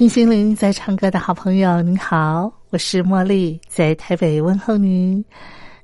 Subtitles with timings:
[0.00, 5.22] 听心灵在唱歌的好朋友，您好，我是茉莉，在台北问候您。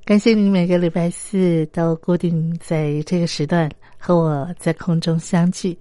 [0.07, 5.79] 感谢您每个礼拜四都固定在这个时段和我在空中相聚。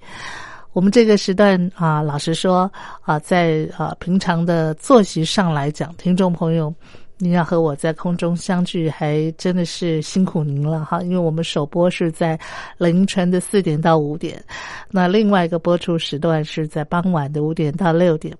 [0.73, 2.69] 我们这个时段啊，老实说
[3.03, 6.75] 啊，在啊平常的作息上来讲，听众朋友。
[7.17, 11.01] 您要和我在空中相聚，还真的是辛苦您了哈！
[11.01, 12.37] 因为我们首播是在
[12.77, 14.43] 凌晨的四点到五点，
[14.91, 18.35] 那另外一个播出时段是在傍晚的五点到六点。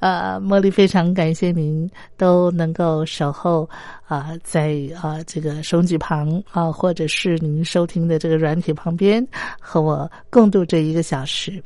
[0.00, 3.68] 呃，茉莉非常感谢您都能够守候
[4.06, 9.26] 啊，在啊这个手机旁啊，或者是您收听的这个软体旁边，
[9.58, 11.60] 和我共度这一个小时。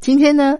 [0.00, 0.58] 今天呢？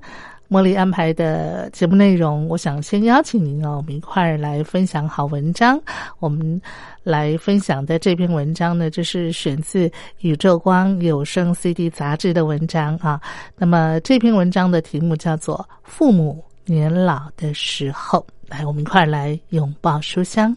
[0.48, 5.80] 茉莉安排的节目内容，我想先邀请您哦，我们一块儿来分享好文章。
[6.20, 6.61] 我们
[7.03, 9.88] 来分享的这篇文章呢，就是选自
[10.20, 13.20] 《宇宙光有声 CD》杂志的文章啊。
[13.56, 20.56] 那么这篇文章的题目叫做《父母年老的时候》，来，我们一块儿来拥抱书香。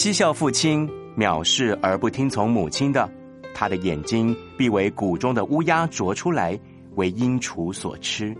[0.00, 3.06] 嬉笑父亲，藐视而不听从母亲的，
[3.52, 6.58] 他的眼睛必为谷中的乌鸦啄出来，
[6.94, 8.34] 为鹰雏所吃。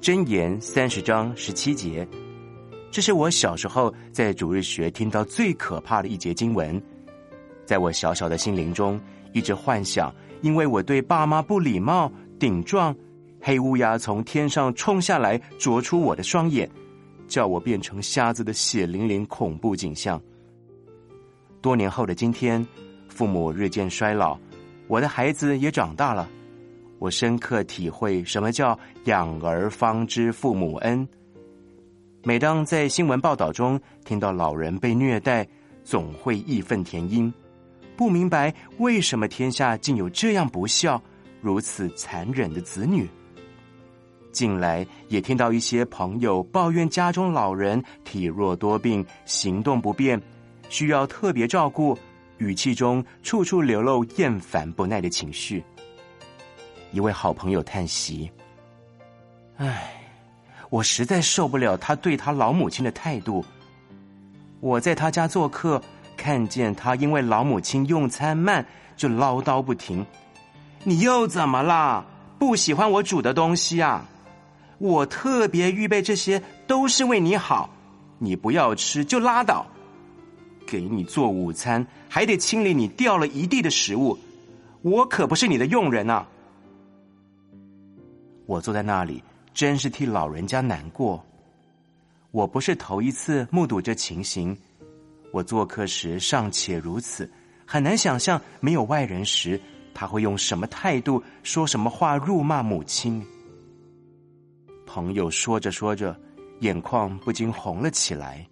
[0.00, 2.08] 箴言三十章十七节，
[2.90, 6.82] 这是我小时候在主日学听到最可怕的一节经文。
[7.66, 8.98] 在我小小的心灵中，
[9.34, 10.10] 一直幻想，
[10.40, 12.96] 因为我对爸妈不礼貌、顶撞，
[13.42, 16.66] 黑乌鸦从天上冲下来啄出我的双眼，
[17.28, 20.18] 叫我变成瞎子的血淋淋恐怖景象。
[21.64, 22.62] 多年后的今天，
[23.08, 24.38] 父母日渐衰老，
[24.86, 26.28] 我的孩子也长大了。
[26.98, 31.08] 我深刻体会什么叫“养儿方知父母恩”。
[32.22, 35.48] 每当在新闻报道中听到老人被虐待，
[35.82, 37.32] 总会义愤填膺，
[37.96, 41.02] 不明白为什么天下竟有这样不孝、
[41.40, 43.08] 如此残忍的子女。
[44.32, 50.20] 近来也听到一些朋友抱怨家中老人体弱多病、行动不便。
[50.74, 51.96] 需要特别照顾，
[52.38, 55.62] 语气中处处流露厌烦不耐的情绪。
[56.90, 58.28] 一位好朋友叹息
[59.54, 60.02] ：“唉，
[60.70, 63.44] 我实在受不了他对他老母亲的态度。
[64.58, 65.80] 我在他家做客，
[66.16, 68.66] 看见他因为老母亲用餐慢，
[68.96, 70.04] 就唠叨不停。
[70.82, 72.04] 你又怎么啦？
[72.36, 74.04] 不喜欢我煮的东西啊？
[74.78, 77.70] 我特别预备这些，都是为你好。
[78.18, 79.64] 你不要吃就拉倒。”
[80.66, 84.18] 给你做午餐，还得清理你掉了一地的食物，
[84.82, 86.26] 我可不是你的佣人啊！
[88.46, 89.22] 我坐在那里，
[89.52, 91.24] 真是替老人家难过。
[92.30, 94.56] 我不是头一次目睹这情形，
[95.32, 97.30] 我做客时尚且如此，
[97.64, 99.60] 很难想象没有外人时，
[99.94, 103.24] 他会用什么态度、说什么话辱骂母亲。
[104.84, 106.14] 朋友说着说着，
[106.60, 108.46] 眼眶不禁红了起来。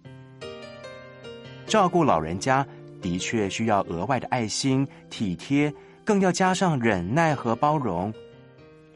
[1.65, 2.65] 照顾老人家
[3.01, 5.73] 的确需要额外的爱心、体贴，
[6.03, 8.13] 更要加上忍耐和包容。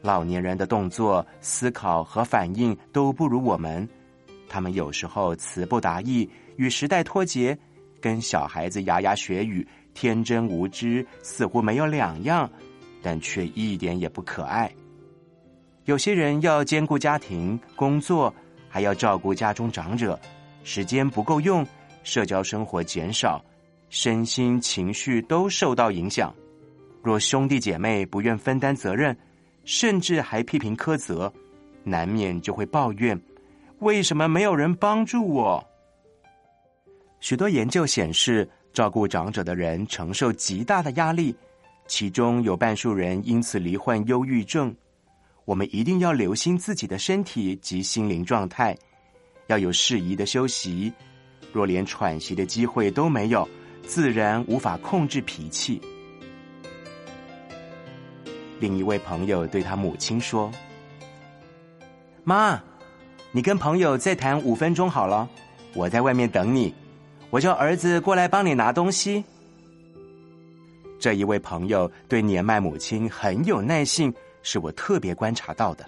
[0.00, 3.86] 老年人的动作、思考和反应都不如我们，
[4.48, 7.58] 他们有时候词不达意，与时代脱节，
[8.00, 12.48] 跟小孩子牙牙学语、天真无知，似乎没有两样，
[13.02, 14.70] 但却一点也不可爱。
[15.84, 18.32] 有些人要兼顾家庭、工作，
[18.68, 20.18] 还要照顾家中长者，
[20.62, 21.66] 时间不够用，
[22.02, 23.44] 社交生活减少，
[23.90, 26.34] 身心情绪都受到影响。
[27.02, 29.16] 若兄弟姐妹不愿分担责任，
[29.64, 31.32] 甚至还批评苛责，
[31.84, 33.18] 难免就会抱怨：
[33.80, 35.64] 为什么没有人帮助我？
[37.20, 41.34] 许多研究显示，照顾长者的人承受极大的压力，
[41.86, 44.74] 其中有半数人因此罹患忧郁症。
[45.44, 48.76] 我们一定要留心自己的身体及心灵状态，
[49.46, 50.92] 要有适宜的休息。
[51.52, 53.48] 若连喘息的机会都没有，
[53.86, 55.80] 自然无法控制脾气。
[58.60, 60.50] 另一位朋友对他母亲说
[62.24, 62.60] ：“妈，
[63.30, 65.28] 你跟朋友再谈五分钟好了，
[65.74, 66.74] 我在外面等你。
[67.30, 69.24] 我叫儿子过来帮你拿东西。”
[70.98, 74.12] 这一位朋友对年迈母亲很有耐性，
[74.42, 75.86] 是我特别观察到的。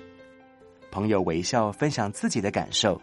[0.93, 3.01] 朋友微笑分享自己的感受。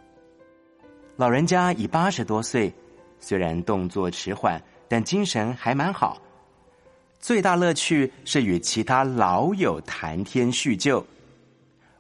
[1.17, 2.71] 老人家已八十多岁，
[3.19, 6.21] 虽然动作迟缓，但精神还蛮好。
[7.19, 11.03] 最大乐趣是与其他老友谈天叙旧。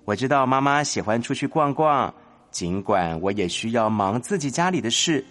[0.05, 2.13] 我知道妈妈喜欢出去逛逛，
[2.51, 5.25] 尽管我也需要忙自己家里的事，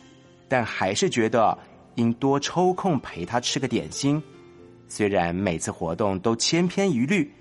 [0.48, 1.56] 但还是觉得
[1.94, 4.20] 应多抽空陪她吃个点心。
[4.88, 7.32] 虽然每次活动都千篇一律，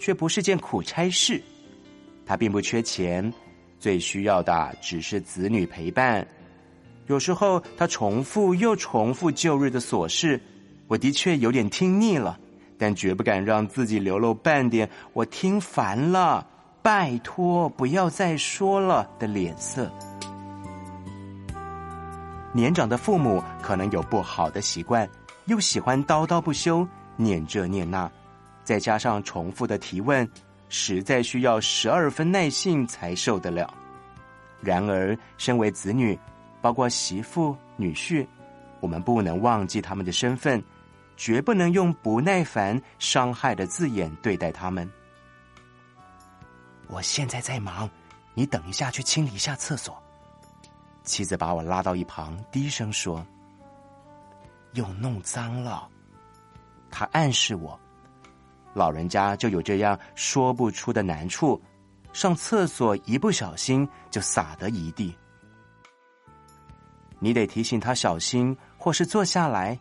[0.00, 1.40] 却不是件苦差事。
[2.26, 3.32] 她并不缺钱，
[3.78, 6.26] 最需要的只是子女陪伴。
[7.06, 10.40] 有时候他重复又重复旧日的琐事。
[10.88, 12.38] 我的确有点听腻了，
[12.78, 16.46] 但绝不敢让自己流露半点“我听烦了，
[16.80, 19.90] 拜托不要再说了”的脸色。
[22.52, 25.08] 年长的父母可能有不好的习惯，
[25.46, 26.86] 又喜欢叨叨不休，
[27.16, 28.08] 念这念那，
[28.62, 30.26] 再加上重复的提问，
[30.68, 33.72] 实在需要十二分耐性才受得了。
[34.60, 36.18] 然而，身为子女，
[36.60, 38.26] 包括媳妇、女婿，
[38.80, 40.62] 我们不能忘记他们的身份。
[41.18, 44.86] 绝不能用不耐烦、伤害的字眼对待他们。
[46.88, 47.88] 我现在在忙，
[48.34, 49.96] 你等一下去清理一下厕所。
[51.04, 53.26] 妻子把我拉到一旁，低声说
[54.76, 55.88] ：“又弄脏了。”
[56.92, 57.80] 他暗示我，
[58.76, 61.58] 老人家就有这样说不出的难处，
[62.12, 65.16] 上厕所一不小心就洒得一地。
[67.18, 69.78] 你得提醒他小心，或是坐下来。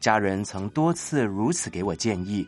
[0.00, 2.44] 家人曾多次如此给我建议。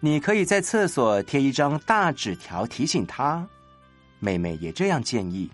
[0.00, 3.46] 你可以在厕所贴一张大纸条提醒他。
[4.18, 5.50] 妹妹也这样建议。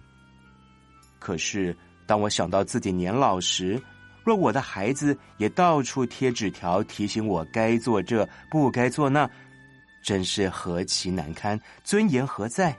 [1.19, 3.83] 可是当我想到自己年老时，
[4.25, 9.29] 若我的孩子也到处贴纸条提醒我该做这不该做那，
[10.03, 12.75] 真是何其难堪，尊严何在？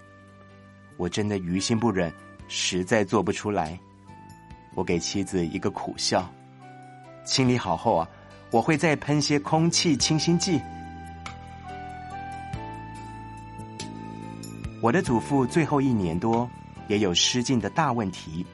[0.98, 2.12] 我真的于心不忍，
[2.48, 3.80] 实在做不出来。
[4.74, 6.28] 我给妻子一个苦笑。
[7.24, 8.10] 清理好后啊，
[8.52, 10.60] 我会再喷些空气清新剂。
[14.82, 16.50] 我的祖父最后一年多
[16.88, 18.46] 也有失禁的大问题，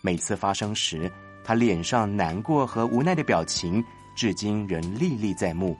[0.00, 1.10] 每次发生时，
[1.44, 3.84] 他脸上难过和无奈的表情，
[4.16, 5.76] 至今仍历历在目。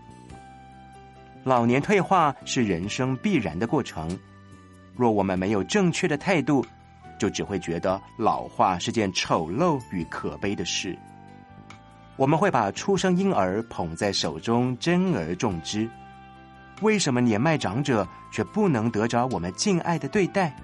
[1.42, 4.16] 老年退化是人生必然的过程，
[4.94, 6.64] 若我们没有正确的态度，
[7.18, 10.97] 就只会觉得老化是件丑陋与可悲的事。
[12.16, 15.88] 我们会把出生婴儿捧在手中，珍而重之。
[16.83, 20.54] 为什么年迈长者却不能得着我们敬爱的对待？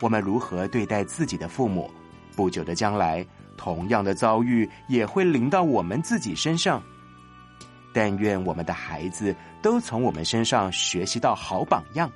[0.00, 1.90] 我们如何对待自己的父母？
[2.36, 3.26] 不久的将来，
[3.60, 6.82] 同样的遭遇也会临到我们自己身上。
[7.92, 12.10] 但愿我们的孩子都从我们身上学习到好榜样。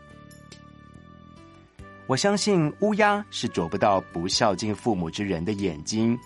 [2.06, 6.18] 我相信乌鸦是啄不到不孝敬父母之人的眼睛。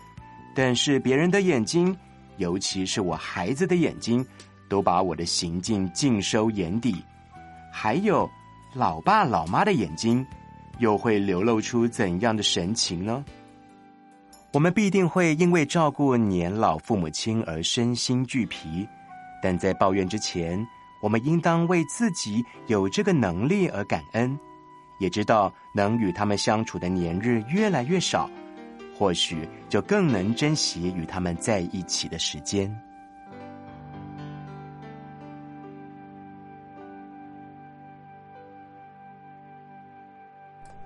[0.55, 1.97] 但是别人的眼睛，
[2.37, 4.25] 尤其是我孩子的眼睛，
[4.69, 6.95] 都把我的行径尽收眼底。
[7.73, 8.29] 还有
[8.73, 10.25] 老爸老妈的眼睛，
[10.79, 13.25] 又会流露出怎样的神情呢？
[14.51, 18.89] 我们必定会因为照顾年老父母亲而身心俱疲，
[19.43, 20.59] 但在抱怨之前，
[21.03, 24.39] 我们应当为自己有这个能力而感恩，
[25.01, 28.29] 也知道能与他们相处的年日越来越少，
[28.97, 32.75] 或许就更能珍惜与他们在一起的时间。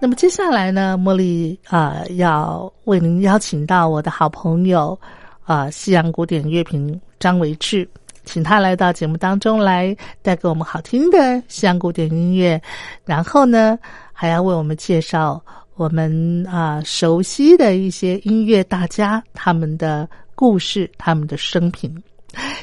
[0.02, 4.98] 那么接下来呢，茉莉啊，要为您邀请到我的好朋友
[5.44, 7.88] 啊，西洋古典乐评张维志，
[8.24, 12.60] 请他来到节目当中来带给我们好听的西洋古典音乐，
[13.04, 13.78] 然后呢，
[14.12, 15.40] 还要为我们介绍
[15.76, 21.96] 我们啊熟悉的一些音乐大家他们的故事、他们的生平。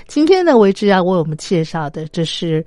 [0.09, 2.65] 今天呢，维志要为我们介绍的，这是。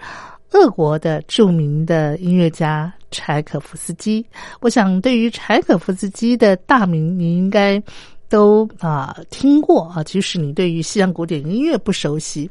[0.54, 4.26] 俄国的著名的音乐家柴可夫斯基，
[4.60, 7.80] 我想对于柴可夫斯基的大名，你应该
[8.28, 10.02] 都啊听过啊。
[10.02, 12.50] 即使你对于西洋古典音乐不熟悉，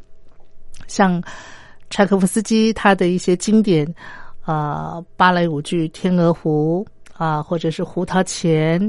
[0.88, 1.22] 像
[1.89, 3.86] 柴可夫斯基他的一些经典
[4.46, 6.86] 啊芭蕾舞剧《天鹅湖》
[7.22, 8.80] 啊，或者是《胡桃钳》，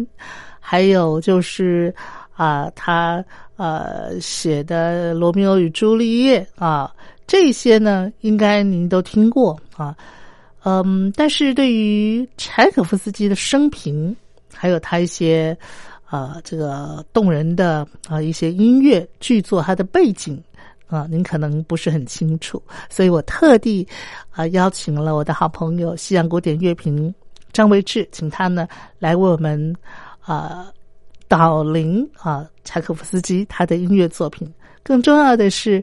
[0.60, 1.92] 还有就是
[2.34, 3.24] 啊他
[3.56, 6.94] 呃写的《罗密欧与朱丽叶》啊。
[7.24, 9.96] 这些呢，应该您都听过啊，
[10.64, 14.14] 嗯，但是对于柴可夫斯基的生平，
[14.54, 15.56] 还有他一些
[16.04, 20.42] 啊这个动人的啊一些音乐剧作，他的背景
[20.86, 23.86] 啊，您可能不是很清楚，所以我特地
[24.30, 27.14] 啊邀请了我的好朋友西洋古典乐评
[27.52, 28.66] 张维志，请他呢
[28.98, 29.74] 来为我们
[30.20, 30.72] 啊
[31.28, 34.52] 导聆啊柴可夫斯基他的音乐作品。
[34.82, 35.82] 更重要的是。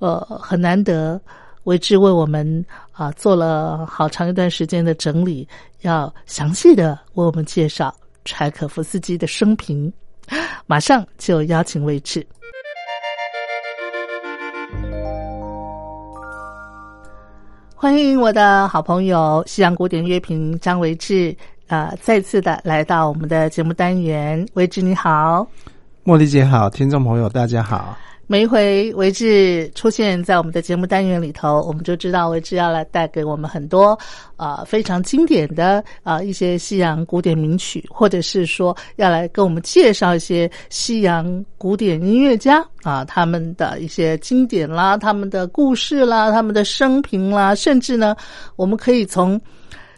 [0.00, 1.20] 呃，很难得，
[1.64, 2.64] 为之为我们
[3.00, 5.48] 啊做了好长一段时间的整理，
[5.80, 7.94] 要详细的为我们介绍
[8.26, 9.90] 柴可夫斯基的生平。
[10.66, 12.24] 马上就邀请为志，
[17.74, 21.34] 欢迎我的好朋友西洋古典乐评张维志
[21.68, 24.46] 啊，再次的来到我们的节目单元。
[24.52, 25.48] 维志你好，
[26.04, 27.96] 茉莉姐好，听众朋友大家好。
[28.30, 33.98] 每一回维志出现在我们的节目单元里头，我们就知道维志要来带给我们很多
[34.36, 48.14] 啊非常经典的啊一些西洋古典名曲，或者是说要来跟我们介绍一些西洋古典音乐家啊他们的一些经典啦、他们的故事啦、他们的生平啦，甚至呢，
[48.54, 49.40] 我们可以从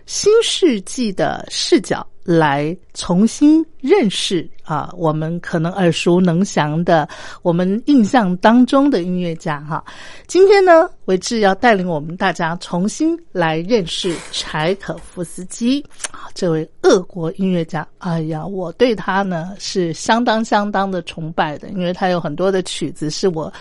[0.07, 2.07] 新世纪的视角。
[2.25, 7.09] 来重新认识啊，我们可能耳熟能详的，
[7.43, 9.85] 我们印象当中的音乐家哈。
[10.27, 17.87] 今天呢，维志要带领我们大家重新来认识柴可夫斯基啊，这位俄国音乐家。
[17.99, 23.53] 哎呀，我对他呢是相当相当的崇拜的，因为他有很多的曲子是我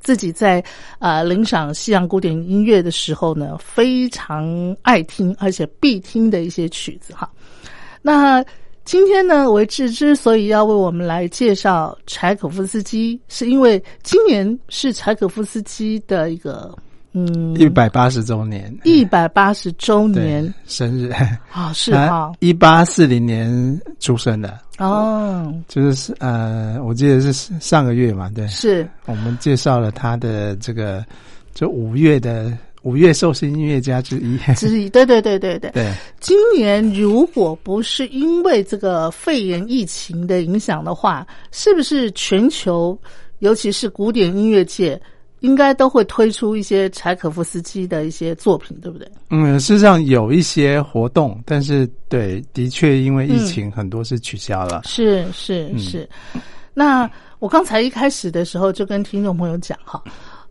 [0.00, 0.64] 自己在
[0.98, 7.30] 啊领赏西洋古典音乐的时候呢非常爱听，而且必听的一些曲子哈。
[8.06, 8.44] 那
[8.84, 16.72] 今天呢，维志之所以要为我们来介绍柴可夫斯基，是因为今年是柴可夫斯基的一个
[17.14, 20.54] 嗯一百八十周年，一百八十周年。
[20.66, 21.10] 生日。
[21.50, 24.56] 啊，是啊，一八四零年出生的。
[24.78, 28.88] 哦，就是呃，我记得是上个月嘛，对，是。
[29.06, 31.04] 我们介绍了他的这个
[31.54, 32.56] 就五月的。
[32.86, 35.68] 五月寿星音乐家之一，之一，对对对对对。
[35.72, 42.96] 对，今年如果不是因为这个肺炎疫情的影响的话，是不是全球，
[43.40, 45.00] 尤其是古典音乐界，
[45.40, 49.10] 应该都会推出一些柴可夫斯基的一些作品，对不对？
[49.30, 54.82] 嗯，事实上有一些活动，但是对，的确因为疫情，很多是取消了。
[54.84, 56.08] 是是是。
[56.72, 60.00] 那我刚才一开始的时候就跟听众朋友讲哈。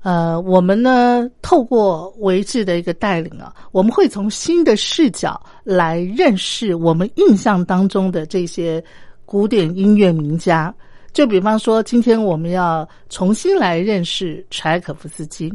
[0.06, 8.84] 呃，我们呢，透过维志的一个带领啊，我们会从新的视角来认识我们印象当中的这些
[9.26, 10.72] 古典音乐名家。
[11.12, 15.52] 就比方说，今天我们要重新来认识柴可夫斯基。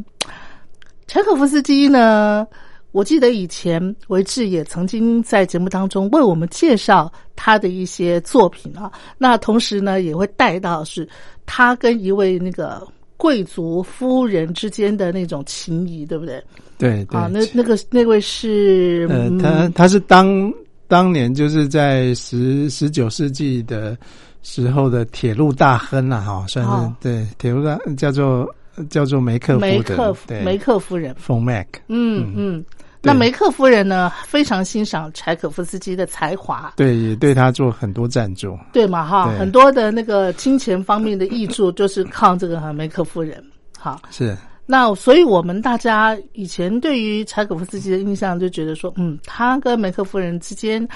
[1.07, 2.45] 柴可夫斯基呢，
[2.91, 8.91] 我记得以前维志也曾经在节目当中为我们介绍他的一些作品啊。
[9.17, 11.07] 那同时呢，也会带到是
[11.45, 12.85] 他跟一位那个。
[13.21, 16.43] 贵族夫人之间的那种情谊，对不对？
[16.79, 20.51] 对啊，那那个那位是呃，他他是当
[20.87, 23.95] 当年就是在十十九世纪的
[24.41, 28.55] 时候的铁路大亨了哈，算是对铁路大叫做
[28.89, 30.41] 叫做梅克梅克对。
[30.41, 31.13] 梅克夫人。
[31.19, 32.33] 冯麦克，嗯。
[32.35, 32.65] 嗯，
[33.03, 43.43] 那梅克夫人呢，非常欣赏柴可夫斯基的才华，对，也对他做很多赞助，对嘛哈，很多的那个金钱方面的益助，就是靠这个哈梅克夫人。
[43.77, 44.37] 好，是。
[44.67, 50.87] 那所以我们大家以前对于柴可夫斯基的印象就觉得说，嗯，他跟梅克夫人之间，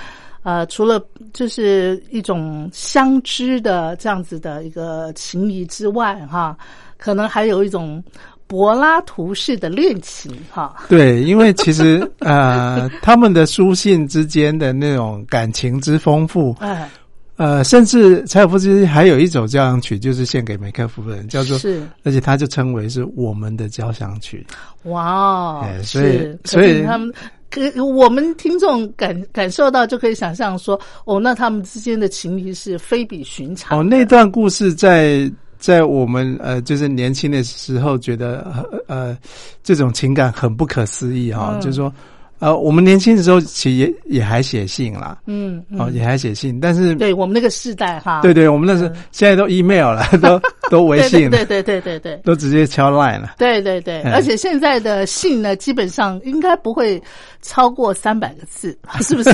[0.44, 6.56] 呃，除了就是一种相知的这样子的一个情谊之外，哈，
[6.98, 8.02] 可能还有一种
[8.48, 10.76] 柏拉图式的恋情，哈。
[10.88, 16.90] 对，因为其实 呃，他们的书信之间的那种感情之丰富，哎，
[17.38, 24.46] 呃，甚至柴可夫斯基还有一首交响曲，就是献给梅克夫人，叫做，是而且他就称为是我们的交响曲。
[24.84, 27.14] 哇哦哎，所以，所以他们。
[27.52, 35.32] 可我们听众感感受到，就可以想象说，哦，那他们之间的情谊是非比寻常哦，那段故事在
[35.66, 38.42] 在我们呃，就是年轻的时候，觉得
[38.88, 39.18] 呃呃
[39.64, 41.60] 这种情感很不可思议哈、嗯。
[41.60, 41.92] 就是说
[42.40, 45.80] 呃，我们年轻的时候其实也也还写信啦，嗯，嗯。
[45.80, 53.36] 哦，也还写信，但是对我们那个世代哈，对对，我们那时候、现在都 email 了， 都都微信了，对对对对对对都直接敲 line 了。
[53.38, 57.02] 对对对，嗯而且现在的信呢，基本上应该不会
[57.42, 59.32] 超过三百个字， 是不是？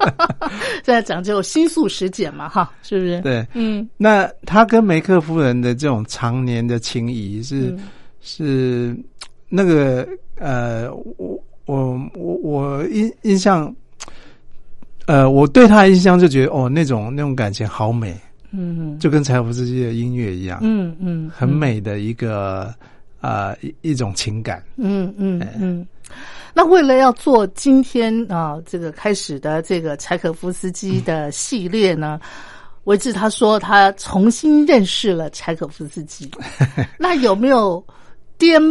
[0.82, 3.88] 现在讲究新速时简嘛，哈，是不是？，对，嗯。
[3.96, 7.80] 那他跟梅克夫人的这种常年的情谊是、嗯。
[8.26, 8.96] 是
[9.50, 13.74] 那个呃，我我我我印印象，
[15.06, 18.14] 呃，我对他的印象就觉得哦，那种那种感情好美，
[18.50, 22.74] 嗯就跟柴可夫斯基的音乐一样，嗯嗯，很美的一个
[23.20, 24.62] 啊一一种情感。
[24.76, 25.86] 嗯嗯哎嗯。
[26.56, 32.20] 那为了要做今天啊、这个开始的这个柴可夫斯基的系列呢，
[32.84, 36.30] 维志他说他重新认识了柴可夫斯基，
[36.96, 37.84] 那有没有
[38.38, 38.62] 颠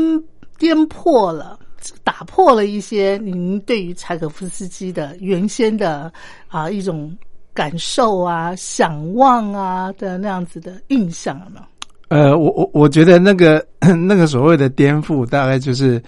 [0.57, 1.59] 颠破了、
[2.03, 6.11] 打破了一些您对于柴可夫斯基的原先的
[6.47, 7.15] 啊一种
[7.53, 11.67] 感受啊、想望啊的那样子的印象了吗？
[12.09, 16.01] 呃，我我我觉得那个 那个所谓的颠覆，大概就是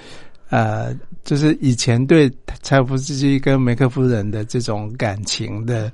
[0.49, 2.29] 呃，就是以前对
[2.61, 5.91] 柴可夫斯基跟梅克夫人的这种感情的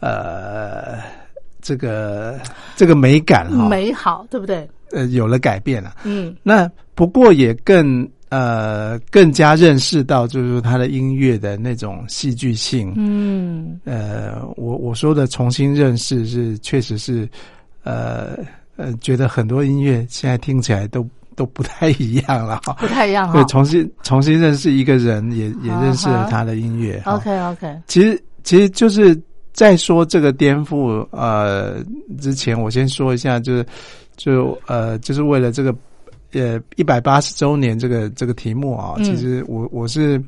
[0.00, 0.98] 呃
[1.60, 2.40] 这个
[2.74, 4.68] 这个美感哈，美好，对不对？
[4.92, 5.96] 呃有了改变了。
[6.04, 12.92] 嗯那不过也更呃更加认识到，就是说他的音乐的那种戏剧性。
[12.96, 17.28] 嗯呃，我我说的重新认识是确实是
[17.84, 18.36] 呃
[18.76, 22.72] 呃，觉得很多音乐现在听起来都都不太一样了哈。
[22.80, 23.44] 不太一样哈对，。
[23.44, 27.00] 重新重新认识一个人，也也啊认识了他的音乐。
[27.06, 29.18] OK OK，其实其实就是
[29.52, 31.76] 在说这个颠覆呃
[32.20, 33.64] 之前，我先说一下，就是
[34.16, 35.74] 就呃就是为了这个
[36.38, 39.04] 呃一百八十周年这个这个题目啊，嗯。
[39.04, 40.22] 其实我我是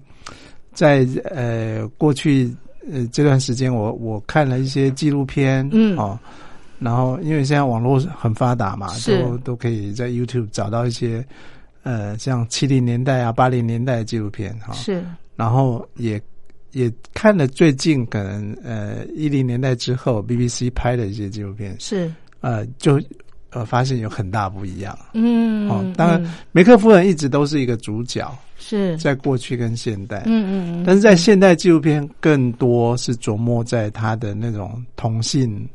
[0.73, 2.53] 在呃过去
[2.91, 5.97] 呃这段时间我我看了一些纪录片，嗯。
[5.97, 6.19] 哦。
[6.81, 9.21] 然后，因为现在网络很发达嘛，是。
[9.21, 11.27] 都都可以在 YouTube 找到一些，
[11.83, 14.73] 呃，像七零年代啊、八零年代的纪录片哈。
[14.75, 15.05] 是。
[15.35, 16.21] 然后也
[16.71, 23.01] 也看了最近可能呃一零年代之后 BBC 拍的一些纪录片，是，呃，就
[23.51, 24.99] 呃发现有很大不一样。
[25.15, 35.69] 嗯，哦，当然嗯梅克夫人一直都是一个主角，是，在过去跟现代，嗯嗯嗯，但是在现代纪录片更多是琢磨在他的那种同性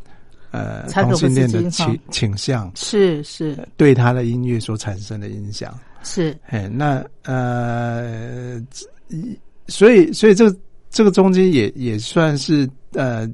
[0.52, 5.74] 呃同性恋的倾倾向，是是对他的音乐所产生的影响。
[6.04, 8.62] 是，哎，那呃，
[9.08, 10.58] 一所以所以这个
[10.90, 13.26] 这个中间也也算是呃，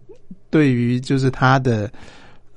[0.51, 1.91] 对于就是他的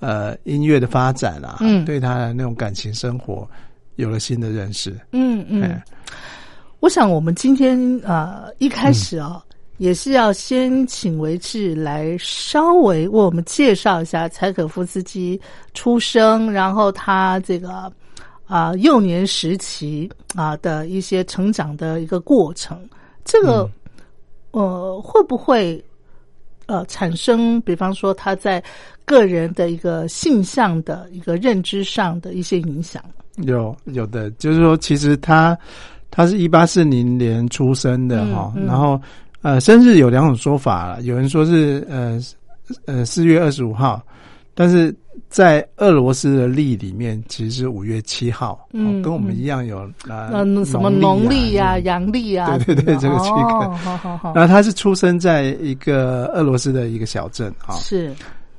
[0.02, 3.48] 呃音乐的发展啊，嗯对他的那种感情生活
[3.96, 4.90] 有了新的认识。
[5.12, 5.82] 嗯嗯哎。
[6.80, 9.40] 我想我们今天呃一开始啊、
[9.78, 15.40] 也是要先请维志来稍微为我们介绍一下柴可夫斯基
[15.74, 17.90] 出生，然后他这个
[18.46, 22.76] 啊、幼年时期啊、的一些成长的一个过程。
[23.24, 23.70] 这个、
[24.50, 25.82] 呃会不会
[26.66, 28.62] 呃产生，比方说他在
[29.04, 33.02] 个人的一个性向的一个认知上的一些影响？
[33.38, 35.56] 有有的，就是说，其实他
[36.10, 39.00] 他是一八四零年出生的嗯哈、嗯然后
[39.40, 42.20] 呃，生日有两种说法了，有人说是呃
[42.84, 44.00] 呃四月二十五号，
[44.54, 44.94] 但是
[45.28, 53.64] 在俄罗斯的历里面其实是五月七号，嗯哦跟我们嗯一样有呃嗯，什么农历、啊阳历啊， 对对对这个区隔。
[53.64, 58.12] 哦，好好好，然后他是出生在一个俄罗斯的一个小镇啊，是，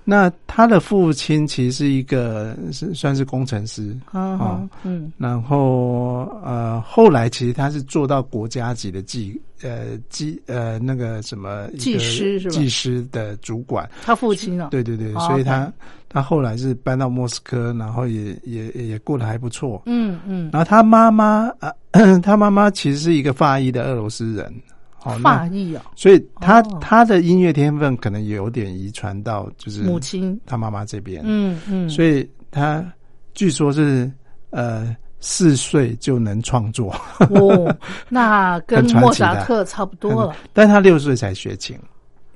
[0.06, 5.12] 那他的父亲其实是一个是算是工程师啊哦，嗯。
[5.18, 12.56] 然后呃，后来其实他是做到国家级的技呃技呃那个什么技师是吧？
[12.56, 15.72] 技师的主管，他父亲啊，对对对，哦所以他
[16.10, 19.82] 他后来是搬到莫斯科，然后也也也过得还不错。
[19.86, 21.72] 嗯嗯，然后他妈妈啊，
[22.22, 24.54] 他妈妈其实是一个法裔的俄罗斯人，
[25.04, 26.78] 好、那法裔啊，所以他、哦。
[26.80, 32.82] 他的音乐天分可能有点遗传到就是母亲，他妈妈这边，嗯嗯，所以他
[33.34, 34.10] 据说是
[34.52, 36.96] 呃四岁就能创作，
[37.32, 37.76] 哦，
[38.08, 40.36] 那跟莫扎特差不多了。
[40.54, 41.78] 但他六岁才学琴，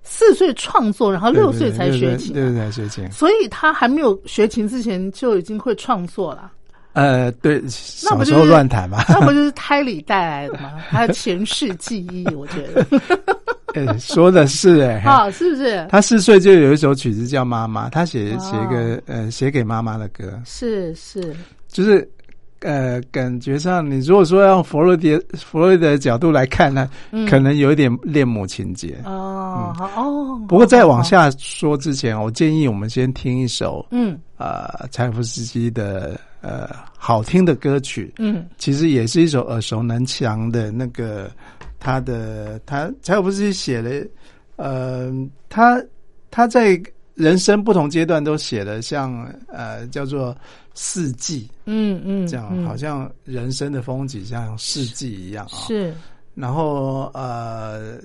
[0.04, 3.10] 四岁创作，然后六岁才学琴对对啊，对才学琴。
[3.12, 6.52] 所以他还没有学琴之前就已经会创作了。
[6.98, 9.04] 呃，对，那小时候不就是乱弹嘛。
[9.10, 10.74] 那不就是胎里带来的吗？
[10.90, 12.84] 还有前世记忆，我觉得
[13.76, 15.86] 欸， 说的是哎、啊， 是不是？
[15.92, 21.36] 他四岁就有一首曲子叫《妈妈》，他写哦写一个呃写给妈妈的歌，是是，
[21.68, 22.10] 就是
[22.62, 28.98] 呃感觉上，你如果说用弗洛迪弗洛伊德的角度来看呢，嗯可能有一点恋母情节。
[29.06, 30.42] 哦，好哦。
[30.48, 41.30] 不过在往，下说之前，我建议我们先听一首嗯呃柴可夫斯基的呃好听的歌曲，嗯其实也是一首耳熟能详的那个
[41.80, 44.08] 他的他柴可夫斯基写的，
[44.56, 45.12] 呃，
[45.50, 45.82] 他
[46.32, 46.82] 他在
[47.18, 50.36] 人生不同阶段都写的像呃叫做
[50.76, 51.50] 四季。
[51.66, 55.94] 嗯嗯，这样，嗯好像人生的风景像四季一样啊、是。
[56.36, 57.98] 然后呃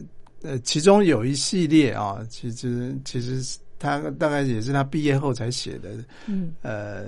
[0.42, 5.90] 呃，其中有一系列啊、其实其实他大概也是他毕业后才写的，
[6.26, 6.52] 嗯。
[6.62, 7.04] 呃，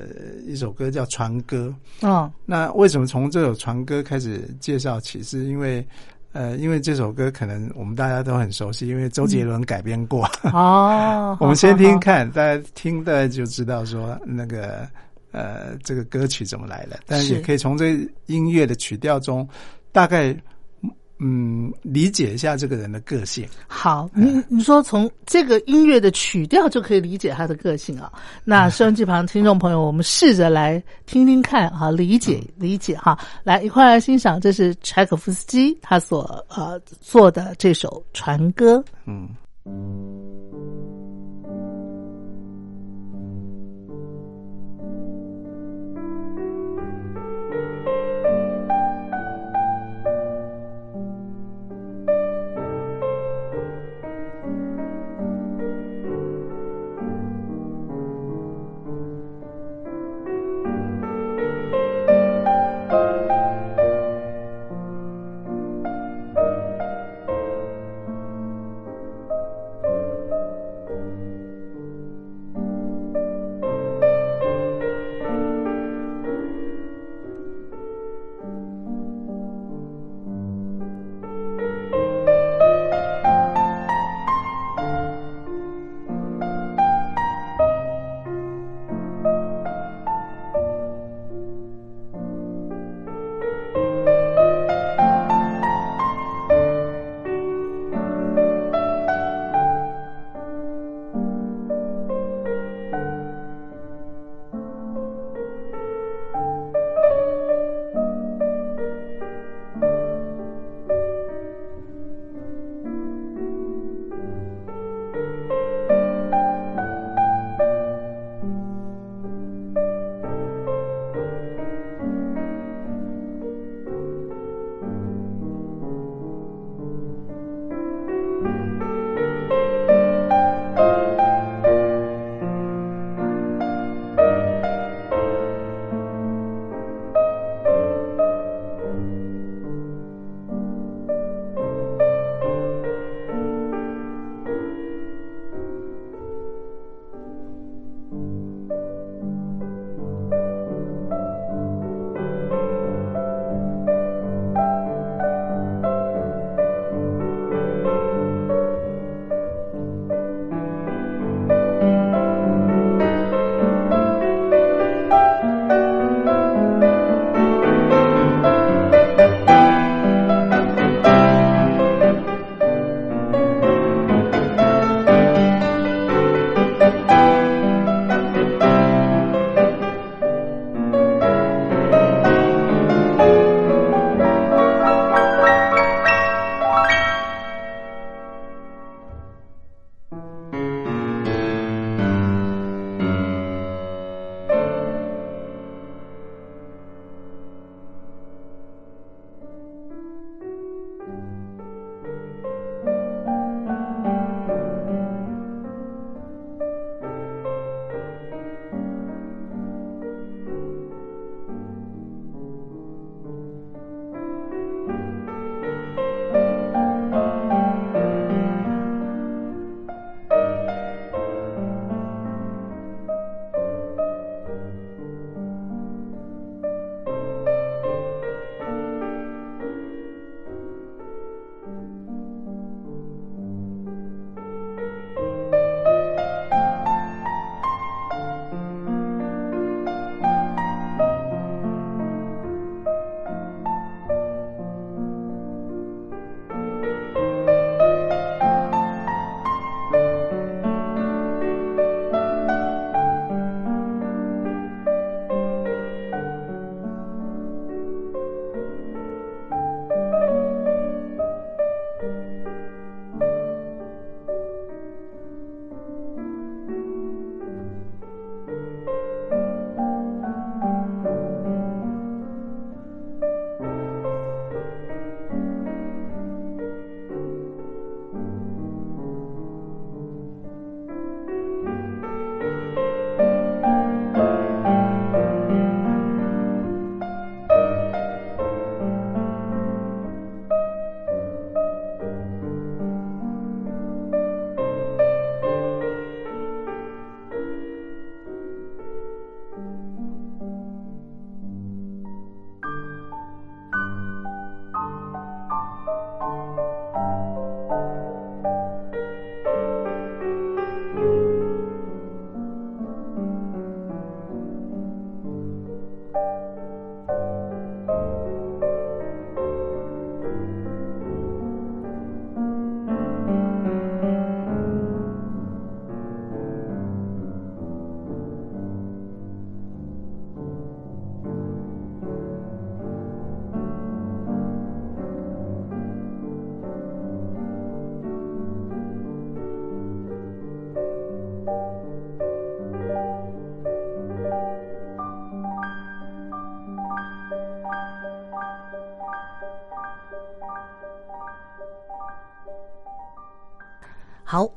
[0.46, 1.74] 一首歌叫《船歌》。
[2.06, 2.30] 哦。
[2.44, 5.22] 那为什么从这首船歌开始介绍起？
[5.22, 5.84] 是因为
[6.34, 10.28] 呃，因为这首歌可能我们大家都很熟悉，因为周杰伦改编过。
[10.52, 14.86] 哦， 我们先听看，大家听大家就知道说那个
[15.30, 17.34] 呃这个歌曲怎么来的，但是。
[17.34, 19.48] 也可以从这音乐的曲调中
[19.92, 20.36] 大概
[21.18, 23.46] 嗯理解一下这个人的个性。
[23.66, 28.12] 好，你你说从这个音乐的曲调就可以理解他的个性啊。
[28.44, 38.84] 那收音机旁听众朋友，我们试着来听听看哈，理解理解哈，来一块来欣赏，这是柴可夫斯基他所呃做的这首船歌。
[39.06, 39.28] 嗯。《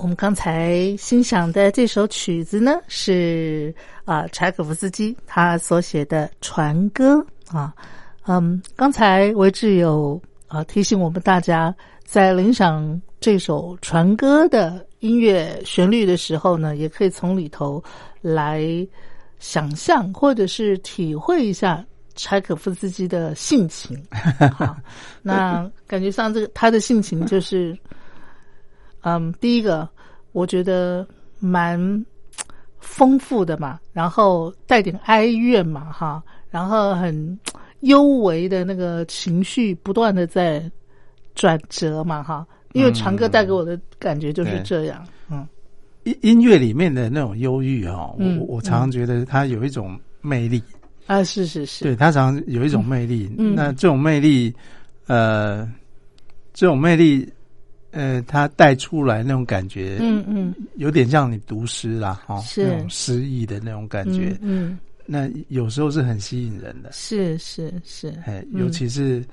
[0.08, 3.74] 们刚才欣赏的这首曲子呢，是
[4.06, 7.24] 啊柴可夫斯基他所写的《船歌》
[7.56, 7.74] 啊。
[8.26, 17.82] 嗯，刚才维志有啊提醒我们大家，在领赏这首《船歌》的音乐旋律的时候呢，也可以从里头
[18.22, 18.66] 来
[19.38, 24.02] 想象或者是体会一下柴可夫斯基的性情。
[24.56, 24.74] 好，
[25.20, 27.76] 那感觉上这个他的性情就是。
[29.02, 29.88] 嗯，第一个
[30.38, 31.04] 我觉得
[31.40, 31.76] 蛮
[32.78, 37.36] 丰富的嘛，然后带点哀怨嘛，哈，然后很
[37.80, 40.62] 幽微的那个情绪不断的在
[41.34, 45.44] 转折嘛，哈，因为长歌带给我的感觉就是这样，嗯，
[46.04, 50.62] 音音乐里面的那种忧郁哈，我我常常觉得它有一种魅力
[51.08, 54.54] 啊，是是是，对，它常常有一种魅力，那这种魅力，
[55.08, 55.68] 呃，
[56.54, 57.28] 这种魅力。
[57.90, 62.66] 呃，他带出来那种感觉，嗯嗯，有点像你读诗啦，哈，是。
[62.66, 69.24] 那种诗意的那种感觉，嗯，那有时候是很吸引人的，是是是，哎，尤其是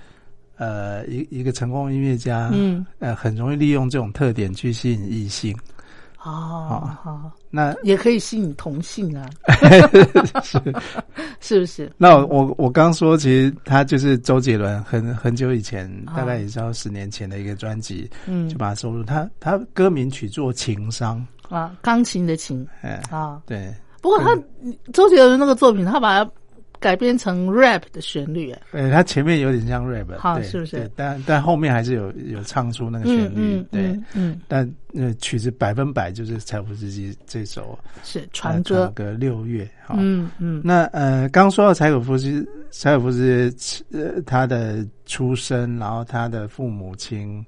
[0.58, 5.54] 呃，一一个成功音乐家，嗯，呃，很容易利用这种特点去吸引异性。
[6.26, 9.30] 哦，好，那也可以吸引同性啊，
[10.44, 10.60] 是
[11.40, 11.92] 是不是？
[11.98, 19.04] 那我我刚说，其实他就是周杰伦，很很久以前，大概也是要十年前的一个专辑，嗯，就把它收入。
[19.04, 23.72] 他他歌名取作《情商》啊，钢琴的琴，哎啊，对。
[24.02, 24.36] 不过他
[24.94, 26.32] 周杰伦那个作品，他把它。
[26.80, 30.90] 改编成 rap 的旋律，哎，对，它前面有点像 rap，好，是不是？
[30.96, 40.62] 但但后面还是有有唱出那个旋律，对，嗯，但那曲子百分百就是柴可夫斯基这首是传歌歌六月，嗯嗯。
[40.64, 47.44] 那呃，刚说到柴可夫斯柴可夫斯基呃他的出生，然后他的父母亲。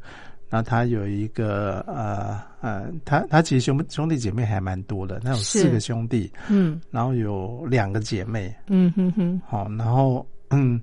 [0.50, 10.80] 那他有一个呃呃，他他其实兄兄弟姐妹还蛮多的，他有四个兄弟，嗯，然后有两个姐妹，嗯哼哼，好，然后嗯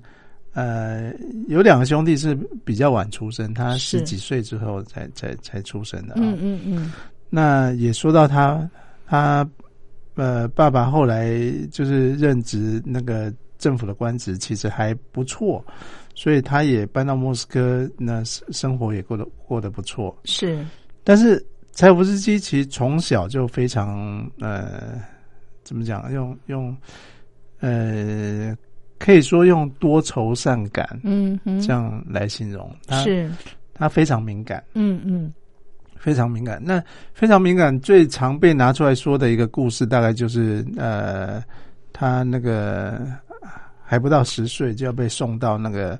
[0.52, 1.12] 呃，
[1.48, 6.92] 有两个兄弟是比较晚出生，他十几岁之后才才才出生的，嗯嗯嗯。
[7.30, 8.68] 那也说到他
[9.06, 9.48] 他
[10.14, 11.36] 呃爸爸后来
[11.72, 15.64] 就是任职那个政府的官职，其实还不错。
[16.14, 20.16] 所以他也搬到莫斯科，那生生活也过得过得不错。
[20.24, 20.64] 是，
[21.02, 25.00] 但是柴可夫斯基其实从小就非常呃，
[25.64, 26.12] 怎么讲？
[26.12, 26.76] 用用
[27.58, 28.56] 呃，
[28.98, 32.70] 可以说用多愁善感，嗯，这样来形容。
[33.02, 33.28] 是，
[33.74, 35.32] 他非常敏感，嗯嗯，
[35.96, 36.62] 非常敏感。
[36.64, 41.42] 那非常敏感，最常被拿出来说的一个故事，大概就是呃，
[41.92, 43.04] 他那个。
[43.84, 45.98] 还不到十岁就要被送到那个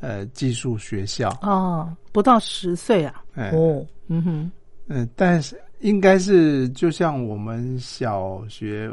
[0.00, 1.28] 呃寄宿学校。
[1.42, 4.50] 哦，不到十岁啊，哦，嗯哼，
[4.86, 8.90] 嗯，但是应该是就像我们小学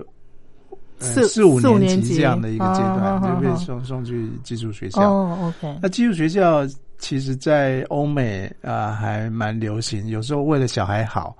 [1.00, 5.02] 四四五年级这样的一个阶段，就被送送去寄宿学校。
[5.02, 6.66] 哦，OK，那寄宿学校
[6.98, 11.38] 其实，在欧美啊还蛮流行，有时候为了小孩好。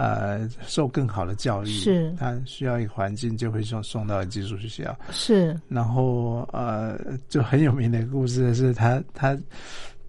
[0.00, 2.14] 呃，受更好的教育，是。
[2.18, 4.96] 他需要一个环境，就会送送到寄宿学校。
[5.10, 9.36] 是，然后呃，就很有名的故事是他他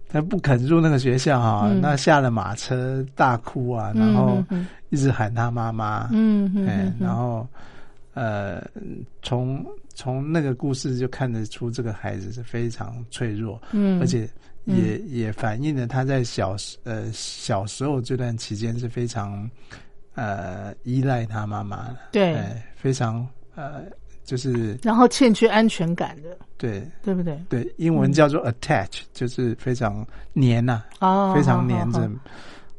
[0.08, 4.42] 他不肯入那个学校哈，那下了马车大哭啊，然后
[4.88, 7.46] 一直喊他妈妈，嗯嗯，然后
[8.14, 8.66] 呃，
[9.20, 9.62] 从
[9.94, 14.26] 从那个故事就看得出这个孩子是非常脆弱，嗯，而且。
[14.64, 19.50] 也也反映了他在小时呃小时候这段期间是非常
[20.14, 22.36] 呃依赖他妈妈的，对，
[22.76, 23.82] 非常呃
[24.24, 26.88] 就是然后欠缺安全感的，对。
[27.02, 27.36] 对不对？
[27.48, 32.08] 对，英文叫做 attach，就是非常黏呐，哦，非常黏着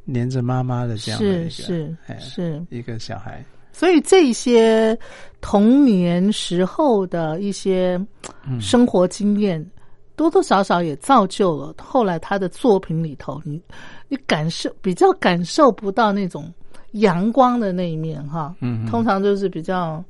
[0.06, 3.44] 黏着妈妈的这样的一个是是一个小孩，
[3.74, 4.98] 所以这些
[5.42, 8.00] 童年时候的一些
[8.62, 9.64] 生活经验。
[10.16, 13.62] 多多少少也造就了后来他的作品里头，你
[14.08, 16.54] 你感受比较感受不到那种
[16.92, 20.04] 阳光的那一面哈，嗯，通常就是比较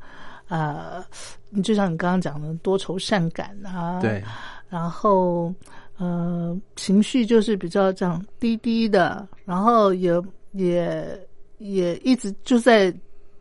[0.50, 1.04] 呃，
[1.50, 4.22] 你就像你刚刚讲的多愁善感啊，对，
[4.70, 5.54] 然后
[5.98, 10.12] 呃情绪就是比较这样低低的，然后也
[10.52, 11.28] 也
[11.60, 12.94] 也一直就在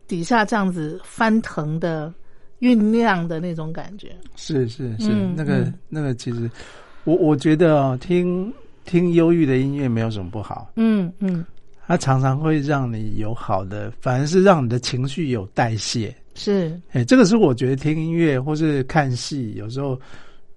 [0.07, 2.13] 底下这样子翻腾的。
[2.63, 6.49] 酝酿的那种感觉，是是是，那个那个，其实
[7.03, 8.51] 我我觉得哦，听
[8.85, 11.43] 听忧郁的音乐没有什么不好，嗯嗯，
[11.85, 19.99] 它常常会让你有好的，反而是让你的情绪有代谢，是，哎，这个是我觉得听音乐或是看戏，有时候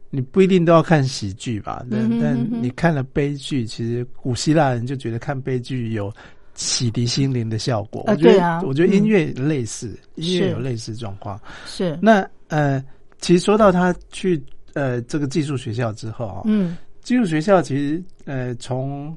[0.09, 6.13] 你不一定都要看喜剧吧，但但你看了悲剧，其实古希腊人就觉得看悲剧有
[6.57, 8.03] 洗涤心灵的效果。
[8.03, 11.41] 啊我觉得我觉得音嗯乐类似，音乐是有类似状况。
[11.67, 12.83] 是，那呃，
[13.21, 14.43] 其实说到他去
[14.75, 19.17] 呃这个技术学校之后啊，嗯技术学校其实呃从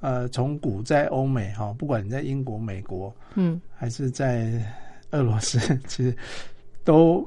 [0.00, 4.52] 呃从古在欧美哈、不管你在英国、美国嗯还是在
[5.12, 6.14] 俄罗斯， 其实
[6.84, 7.26] 都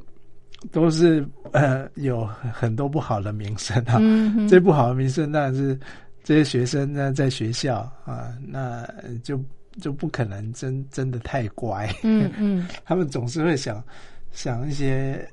[0.71, 3.97] 都是呃有很多不好的名声啊。
[3.99, 5.79] 嗯，最不好的名声当然是
[6.25, 8.83] 这些学生呢在学校啊，那
[9.23, 9.39] 就
[9.79, 12.67] 就不可能真真的太乖，嗯嗯。
[12.83, 13.83] 他们总是会想
[14.31, 15.23] 想一些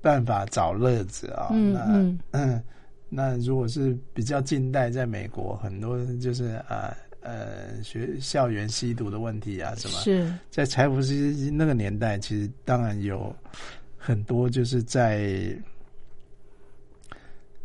[0.00, 1.48] 办法找乐子啊。
[1.52, 2.18] 嗯那嗯。
[2.30, 2.62] 嗯，
[3.10, 11.12] 那如果是比较近代，在美国很多就是啊呃学校园吸毒的问题啊什么，是，在财富斯
[11.50, 13.34] 那个年代，其实当然有
[13.98, 15.54] 很多就是在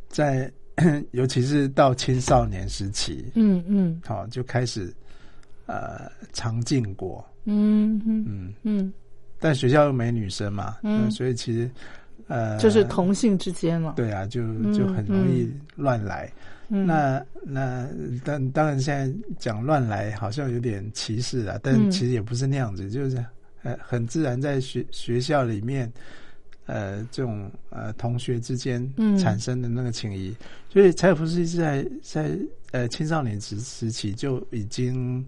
[0.09, 0.51] 在
[1.11, 4.01] 尤其是到青少年时期，嗯嗯。
[4.05, 4.93] 好、就开始
[5.65, 8.93] 呃尝禁果，嗯嗯嗯，嗯，
[9.39, 11.09] 但学校又没女生嘛，嗯。
[11.11, 11.69] 所以其实
[12.27, 13.93] 呃就是同性之间了。
[13.95, 14.41] 对啊，就
[14.73, 16.31] 就很容易乱来。
[16.69, 17.87] 嗯，那那
[18.23, 21.91] 但当然现在讲乱来好像有点歧视啊，但嗯。
[21.91, 23.23] 其实也不是那样子，就是
[23.61, 25.91] 呃很自然在学学校里面，
[26.65, 29.17] 呃这种呃同学之间嗯。
[29.17, 30.35] 产生的那个情谊，
[30.69, 32.37] 所以柴可夫斯基在在
[32.71, 35.25] 呃青少年时时期就已经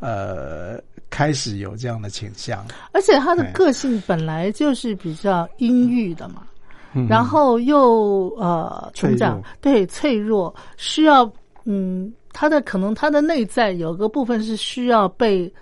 [0.00, 6.46] 呃开始有这样的倾向，而且他的哎个性本来就是比较阴郁的嘛，
[6.94, 7.06] 嗯。
[7.08, 9.42] 然后又呃成长？
[9.60, 11.30] 对，脆弱，需要
[11.64, 15.52] 嗯，他的可能他的内在有个部分是需要被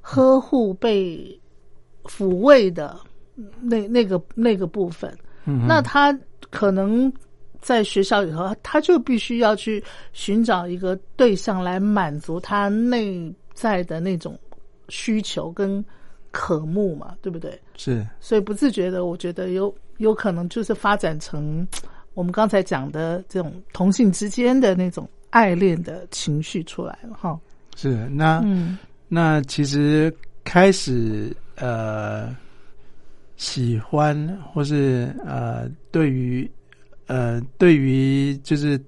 [0.00, 1.38] 呵护、被
[2.04, 2.98] 抚慰的，
[3.60, 5.16] 那那个那个部分。
[5.44, 6.12] 嗯那他
[6.50, 7.12] 可能
[7.60, 9.82] 在学校里头，他就必须要去
[10.12, 14.36] 寻找一个对象来满足他内在的那种
[14.88, 15.84] 需求跟
[16.32, 17.56] 渴慕嘛，对不对？
[17.76, 21.66] 是所以不自觉的，我觉得有有可能就是发展成
[22.14, 27.38] 我们刚才讲的这种同性之间的那种爱恋的情绪出来了哈。
[27.76, 28.40] 是那。
[28.44, 28.78] 嗯
[29.08, 30.12] 那其实
[30.42, 32.36] 开始呃
[33.36, 34.16] 喜欢
[34.52, 36.50] 或是呃对于
[37.06, 38.80] 呃对于就是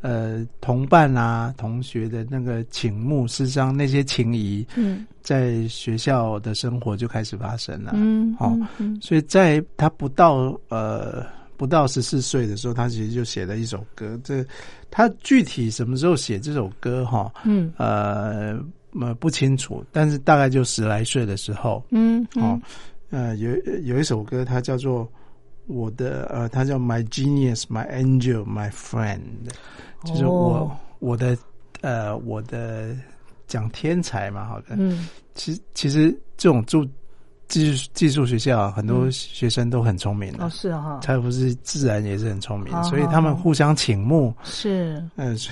[0.00, 7.92] 呃同伴啊同学的那个情慕，事实上那些情谊嗯在学校的生活就开始发生了。
[7.94, 8.56] 嗯，好
[9.00, 11.24] 所以在他不到呃
[11.56, 14.18] 不到十四岁的时候，他其实就写了一首歌。
[14.24, 14.44] 这
[14.90, 17.32] 他具体什么时候写这首歌哈？
[17.44, 18.58] 嗯呃
[19.00, 22.60] 呃不清楚，但是大概就十来岁的时候，嗯哦，
[23.12, 23.54] 呃有
[23.84, 25.08] 有一首歌，它叫做
[25.66, 29.20] 我的呃，它叫 My Genius, My Angel, My Friend，
[30.04, 30.76] 就是我、哦。
[30.98, 31.36] 我的
[31.80, 32.96] 呃我的
[33.46, 35.08] 讲天才嘛，好的，嗯。
[35.34, 36.86] 其其实这种住
[37.48, 45.50] 技术技术学校啊很多学生都很聪明的哦，是哈，他不是自然也是很聪明好，所以他们互相倾慕，是，嗯、是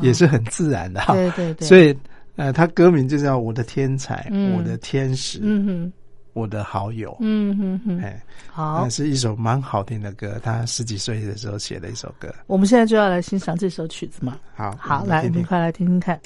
[0.00, 1.14] 也是很自然的哈。
[1.14, 1.96] 对对对，所以
[2.36, 4.56] 呃，他歌名就叫《我的天才》，嗯。
[4.56, 5.92] 我的天使，嗯哼
[6.36, 7.16] 我的好友。
[7.20, 12.28] 嗯哼哼，哎，好那，是一首蛮好听的歌，他十几岁的时候写的一首歌。
[12.46, 14.38] 我们现在就要来欣赏这首曲子嘛。
[14.54, 15.30] 好，好，来，我。
[15.30, 16.20] 们快来听听看。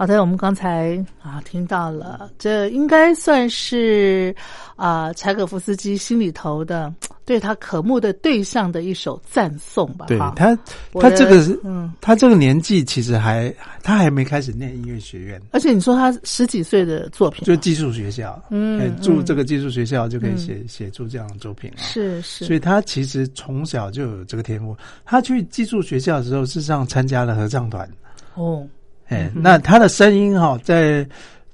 [0.00, 4.34] 好的，我们刚才啊听到了，这应该算是
[4.74, 6.90] 啊柴可夫斯基心里头的
[7.26, 10.06] 对他渴慕的对象的一首赞颂吧。
[10.08, 10.58] 对他，
[10.94, 21.76] 他这个是，嗯，他这个年纪其实还他还没开始念音乐学院，而且你说他十几岁的作品啊，就寄宿学校，嗯哎住嗯这个寄宿学校就可以写写出这样的作品了。
[21.76, 24.74] 是是，所以他其实从小就有这个天赋。
[25.04, 27.86] 他去寄宿学校的时候，事实上参加了合唱团。
[28.34, 28.66] 哦，
[29.10, 31.06] 哎，那他的声音哈，在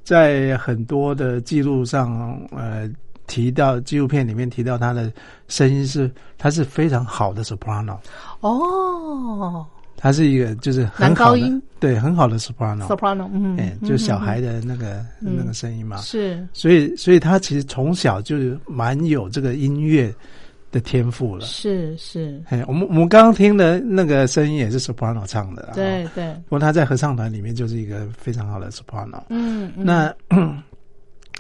[0.05, 2.89] 在很多的记录上，呃，
[3.27, 5.13] 提到纪录片里面提到他的
[5.49, 7.99] 声音是，他是非常好的 soprano，
[8.41, 9.67] 哦。
[9.99, 15.97] 他是一个就是很男好的高音，对，很好的 soprano，，soprano，嗯，哎，嗯就小孩嗯的那个那个声音嘛。
[15.97, 16.03] 嗯。
[16.03, 16.49] 是。
[16.53, 18.37] 所以，所以他其实从小就
[18.67, 20.15] 蛮有这个音乐
[20.73, 21.45] 的天赋了。
[21.47, 25.71] 是是，哎，我们我们刚刚听的那个声音也是 soprano 唱的。
[25.75, 29.23] 对对，不过他在合唱团里面就是一个非常好的 soprano。
[29.31, 30.15] 嗯，嗯那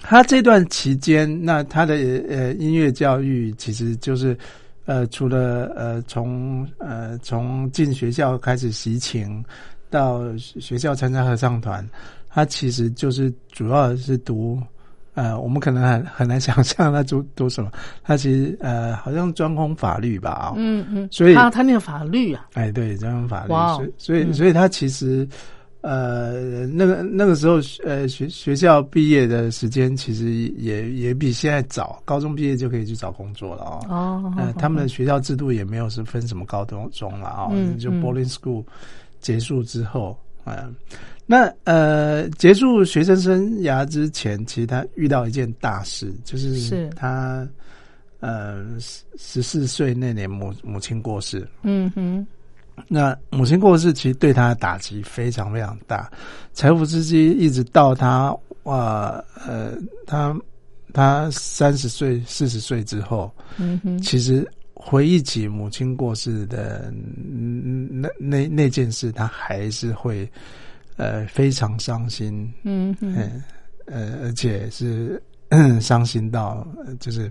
[0.03, 1.95] 他这段期间，那他的
[2.29, 4.37] 呃音乐教育其实就是
[4.85, 9.45] 呃除了呃从呃从进学校开始习琴，
[9.91, 11.87] 到学校参加合唱团，
[12.29, 14.61] 他其实就是主要是读。
[15.17, 17.71] 呃，我们可能很很难想象他读读什么。
[18.05, 25.27] 他其实呃，好像专攻法律吧，啊、嗯嗯，所以他他念法律啊，哎，对，专攻法律，哇哦所以所以嗯所以他其实
[25.81, 33.81] 呃，那个那个时候呃学学校毕业的时间其实也也比现在早，高中毕业就可以去找工作了哦。
[33.89, 37.49] 哦，呃，他们的学校制度也没有是分什么高中中了啊、
[37.79, 38.65] 就 boarding school
[39.21, 40.75] 结束之后，嗯、
[41.27, 46.89] 那呃结束学生生涯之前，其实他遇到一件大事，就是是。
[46.91, 47.47] 他
[48.21, 52.27] 呃十十四岁那年母母亲过世，嗯哼，
[52.89, 56.11] 那母亲过世，其实对他的打击非常非常大。
[56.55, 59.73] 柴可夫斯基一直到他哇呃
[60.07, 60.35] 他
[60.93, 70.31] 他三十岁四十岁之后，嗯哼，其实回忆起母亲过世的嗯那那那件事，他还是会
[70.97, 73.43] 呃非常伤心，嗯，嗯
[73.87, 77.31] 呃而且是嗯 伤心到呃就是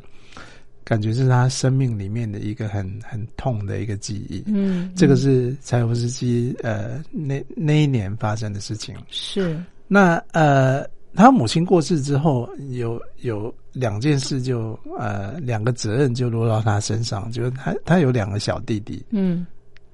[0.84, 4.44] 感觉是他生命里面的一个很很痛的一个记忆。
[4.48, 8.96] 嗯，这个嗯是柴可夫斯基呃那那一年发生的事情。
[9.10, 9.60] 是。
[9.88, 19.46] 那呃，他母亲过世之后，有有两件事就呃两个责任就落到他身上，就是他他有两个小弟弟，嗯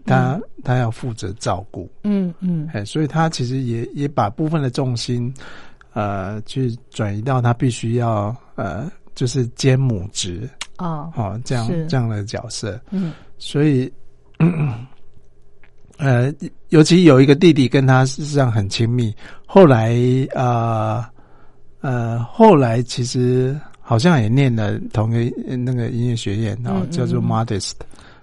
[0.06, 2.68] 他、他要负责照顾，嗯嗯。
[2.74, 5.34] 哎，所以他其实也也把部分的重心
[5.93, 13.14] 呃去转移到他必须要呃就是兼母职哦哦这样这样的角色，嗯。
[13.38, 13.91] 所以，
[15.97, 16.32] 呃，
[16.70, 19.14] 尤其有一个弟弟跟他事实上很亲密，
[19.45, 19.95] 后来
[20.34, 21.04] 呃
[21.82, 27.74] 呃，后来其实好像也念了同一个那个音乐学院啊、嗯嗯叫做嗯 Modest，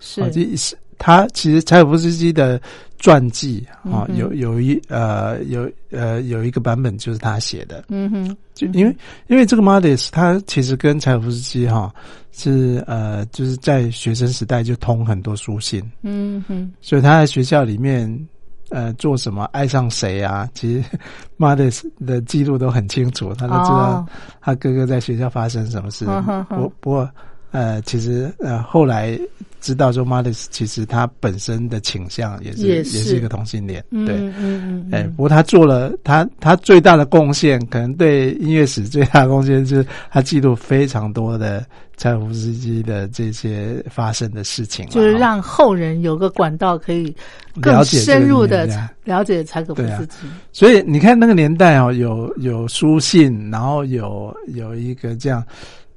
[0.00, 0.22] 是。
[0.22, 2.60] 啊，这是他其实柴可夫斯基的
[2.98, 8.36] 传记啊、嗯有有一呃有呃有一个版本就是他写的，嗯哼。
[8.54, 8.96] 就因为
[9.28, 11.94] 因为这个 Modest 他其实跟柴可夫斯基哈、
[12.32, 16.72] 是呃就是在学生时代就通很多书信，嗯哼。
[16.80, 18.28] 所以他在学校里面
[18.70, 20.84] 呃做什么爱上谁啊，其实
[21.38, 24.06] Modest 的记录都很清楚，他都知道哦。
[24.40, 26.04] 他哥哥在学校发生什么事。
[26.48, 27.08] 不不过
[27.52, 29.16] 呃其实呃后来
[29.60, 32.98] 知道说 Modest 其实他本身的倾向也是也是。
[33.00, 34.14] 是一个同性恋，对。
[34.14, 34.88] 嗯嗯嗯。
[34.92, 41.64] 哎，不过他做了他他最大的贡献，可能对音乐史最大的贡献就是他记录非常多的
[41.96, 47.14] 柴可夫斯基的这些发生的事情啊，就是让后人有个管道可以
[47.60, 48.68] 更深入的
[49.04, 50.26] 了解柴可夫斯基。
[50.52, 55.42] 所以你看那个年代哦，有有书信，然后有有一个这样，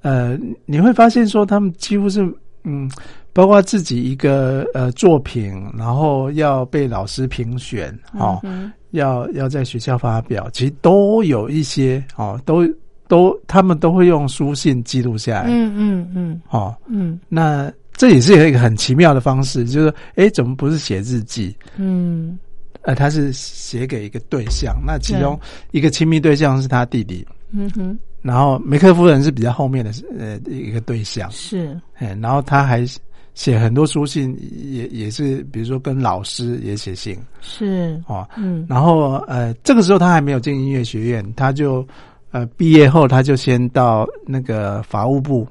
[0.02, 2.22] 呃，你会发现说他们几乎是
[2.64, 2.90] 嗯，
[3.34, 12.68] 包括自己一个呃作品，然后要被老师评选哦，嗯要要在学校发表，其实都有一些哦，都
[13.08, 16.42] 都他们都会用书信记录下来、嗯嗯嗯。
[16.50, 16.76] 哦。
[16.88, 17.20] 嗯。
[17.30, 21.56] 那这也是一个很奇妙的方式，就是哎，怎么不是写日记？
[21.78, 22.38] 嗯。
[22.84, 31.80] 呃，他是写给一个对象，那其中一个亲密对象是他弟弟，嗯哼，然后梅克夫人是比较后面的呃一个对象，是。
[31.98, 32.84] 哎，然后他还
[33.42, 34.38] 写很多书信，
[34.72, 41.84] 也也是比如说跟老师也写信是，哦，嗯然后呃这个时候他还没有进音乐学院，他就
[42.30, 45.48] 呃毕业后他就先到那个法务部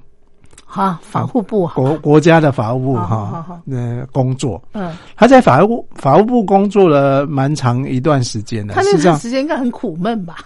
[0.64, 4.62] 哈，法务部哈，国国家的法务部好好好哈，呃，工作。
[4.72, 9.03] 嗯，他在法务法务部工作了蛮长一段时间的，他那。
[9.03, 10.36] 段时间应该很苦闷吧？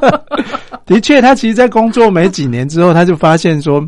[0.84, 3.80] 的确，他其实，在工作没几年之后，他就发现说，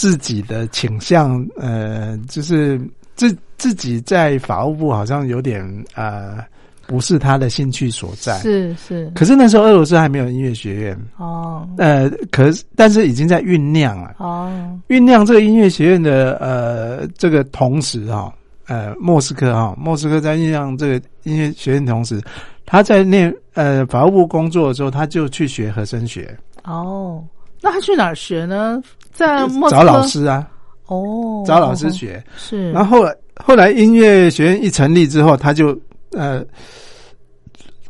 [0.00, 2.80] 自己的倾向，呃，就是
[3.16, 5.62] 自自己在法务部好像有点
[5.94, 6.38] 呃，
[6.86, 8.38] 不是他的兴趣所在。
[8.38, 11.68] 是是，可是那时候俄罗斯还没有音乐学院，哦。
[11.76, 14.14] 呃，可是但是已经在酝酿了。
[14.16, 14.50] 哦，
[14.88, 18.32] 酝酿这个音乐学院的呃这个同时哈、
[18.68, 20.94] 呃莫斯科哈、莫斯科在酝酿这个
[21.24, 22.18] 音乐学院同时，
[22.64, 26.34] 他在那呃法务部工作的时候，他就去学和声学，
[26.64, 27.22] 哦，
[27.62, 28.82] 那他去哪儿学呢？
[29.12, 29.80] 在莫斯科？
[29.80, 30.48] 找老师啊，
[30.86, 32.22] 哦，找老师学。
[32.36, 35.78] 是，然后后来后来音乐学院一成立之后，他就
[36.12, 36.42] 呃，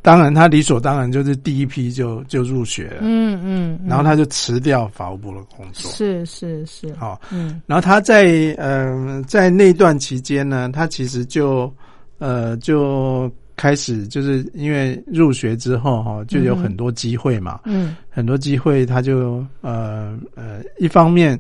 [0.03, 3.89] 当然他理所当然就是第一批就就入学了，嗯嗯，嗯。
[3.89, 5.91] 然后他就辞掉法务部的工作。
[5.93, 7.61] 是是是，好、嗯。
[7.67, 11.73] 然后他在呃在那段期间呢，他其实就
[12.19, 17.95] 呃就开始就是因为入学之后哈、就有很多机会嘛，嗯。
[18.09, 21.39] 很多机会他就呃呃一方面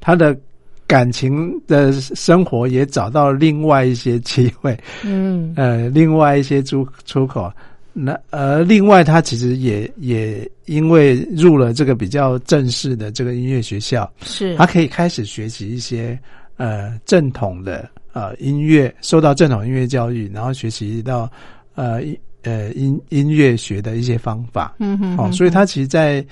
[0.00, 0.36] 他的
[0.84, 5.52] 感情的生活也找到另外一些机会，嗯。
[5.54, 7.52] 呃另外一些出出口。
[7.92, 16.18] 那呃，另外他其实也也因为入了这个比较正式的这个音乐学校，是，他可以开始学习一些
[16.56, 21.28] 呃正统的呃音乐，受到正统音乐教育，然后学习到
[21.74, 24.68] 呃音呃音音乐学的一些方法。
[24.72, 26.24] 哦，嗯哼哼所以他其实在，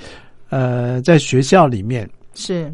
[0.51, 2.73] 呃在学校里面，是。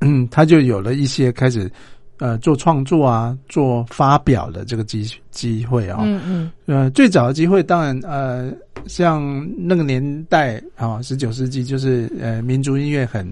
[0.00, 1.70] 嗯， 他就有了一些开始
[2.18, 6.52] 呃做创作啊、做发表的这个机机会啊、嗯嗯。
[6.66, 8.52] 呃，最早的机会当然呃，
[8.86, 13.26] 像那个年代啊，十、九世纪就是呃民族音乐很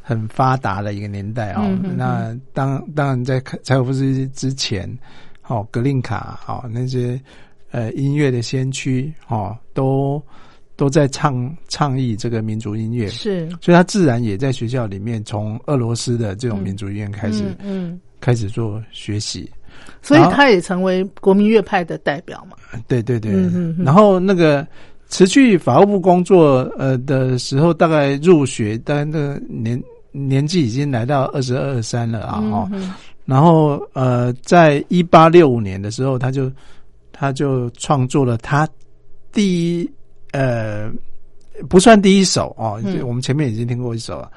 [0.00, 4.90] 很发达的一个年代啊、那当当然在柴可夫斯基之前，
[5.46, 7.20] 哦，格林卡哦那些
[7.70, 10.22] 呃音乐的先驱哦，都
[10.76, 13.48] 都在倡倡议这个民族音乐，是。
[13.60, 19.50] 所以他自然也在学校里面从俄罗斯的这种民族音乐开始、嗯嗯，开始做学习。
[20.02, 22.56] 所以他也成为国民乐派的代表嘛。
[22.86, 23.32] 对对对，
[23.78, 24.66] 然后那个
[25.06, 32.92] 辞去法务部工作呃的时候，大概入学，大概那个年年纪已经来到二十二三了啊哈，嗯。
[33.24, 36.50] 然后呃，在一八六五年的时候，他就
[37.18, 38.68] 他就创作了他
[39.32, 39.90] 第一
[40.30, 40.88] 呃
[41.68, 43.04] 不算第一首哦，嗯。
[43.04, 44.30] 我们前面已经听过一首了，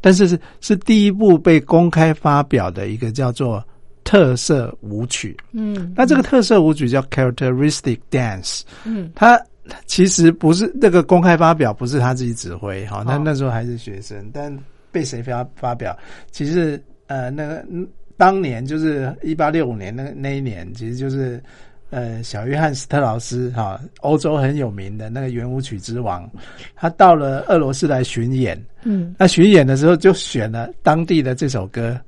[0.00, 3.62] 但是是是第一部被公开发表的一个叫做
[4.04, 5.36] 特色舞曲。
[5.50, 9.10] 嗯，那这个特色舞曲叫 Characteristic Dance，嗯。
[9.16, 9.42] 他
[9.86, 14.56] 其实不是那个公开发表，不是他自己指挥哈，他哦那时候还是学生，但
[14.92, 15.98] 被谁发发表？
[16.30, 17.86] 其实呃，那个嗯
[18.16, 21.42] 当年就是一八六五年那那一年，其实就是
[21.90, 26.30] 呃小约翰斯特劳斯哈，欧洲很有名的那个圆舞曲之王，
[26.74, 29.14] 他到了俄罗斯来巡演，嗯。
[29.18, 31.98] 那巡演的时候就选了当地的这首歌，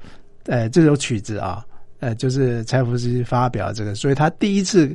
[0.46, 1.64] 呃，这首曲子啊，
[2.00, 4.94] 呃，就是柴可夫斯基发表这个，所以他第一次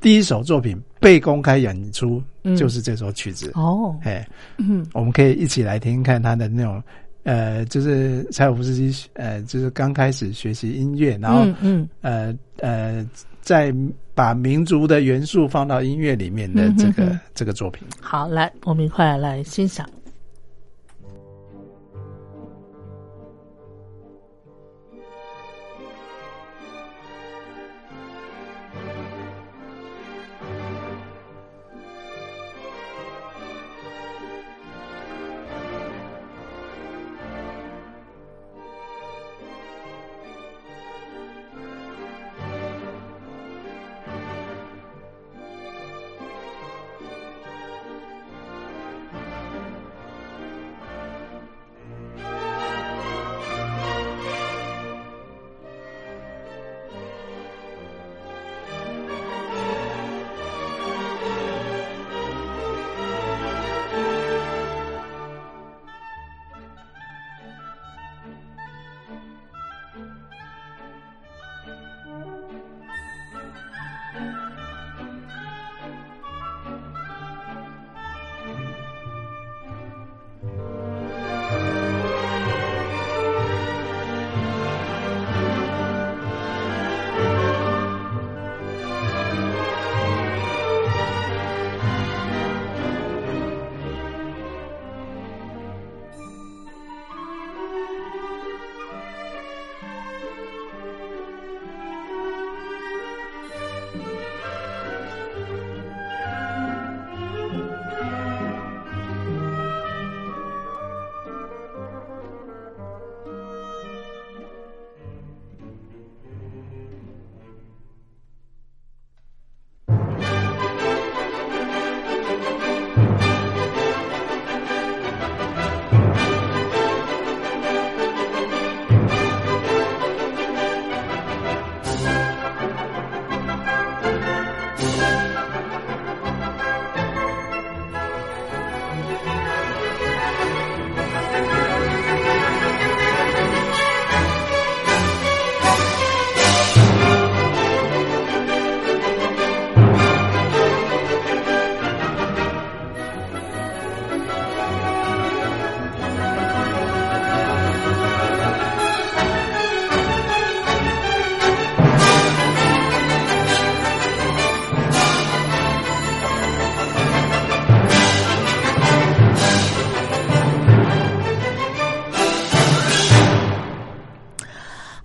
[0.00, 2.54] 第一首作品被公开演出嗯。
[2.56, 3.50] 就是这首曲子。
[3.54, 3.96] 哦。
[4.02, 4.26] 哎，
[4.58, 4.86] 嗯。
[4.92, 6.82] 我们可以一起来听听看他的那种，
[7.24, 11.88] 呃，就是柴可夫斯基，呃，就是刚开始学习音乐，然后、嗯嗯。
[12.00, 13.06] 呃呃，
[13.42, 13.74] 再
[14.14, 17.86] 把民族的元素放到音乐里面的这个、 这个作品。
[18.00, 19.86] 好，来我们一块来欣赏。《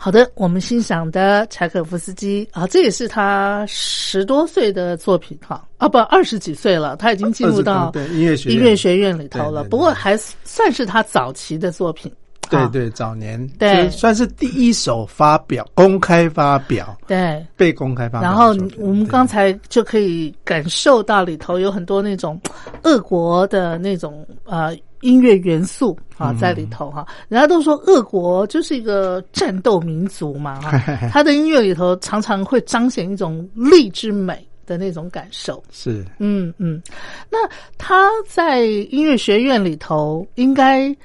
[0.07, 9.65] 好的，我们欣赏的柴可夫斯基啊，这也是他十多岁的作品哈啊，不二十几岁了，他已经进入到对音乐学音乐学院里头了。
[9.65, 12.09] 不过还算是他早期的作品。
[12.09, 17.45] 啊对对，早年对算是第一首发表、公开发表、对。
[17.57, 18.55] 被公开发表然后。
[18.77, 22.39] 我们刚才就可以感受到里头有很多那种
[22.83, 30.77] 俄国的那种呃音乐元素啊嗯在里头哈、人家都说俄国就是一个战斗民族嘛哈，
[31.11, 35.63] 他的音乐里头常常会彰显一种力之美的那种感受。
[35.71, 36.81] 是嗯嗯，
[37.29, 37.37] 那
[37.77, 40.95] 他在音乐学院里头应该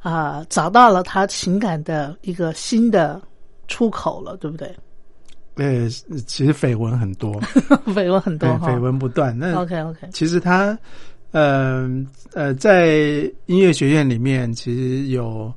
[0.00, 3.20] 啊、找到了他情感的一个新的
[3.66, 4.72] 出口了，对不对？
[5.56, 5.88] 呃，
[6.26, 7.34] 其实绯闻很多，
[7.88, 8.48] 绯闻很多。
[8.60, 9.36] 绯闻不断。
[9.36, 10.78] 那 OK OK，其实他，
[11.32, 11.88] 呃
[12.32, 15.52] 呃，在音乐学院里面，其实有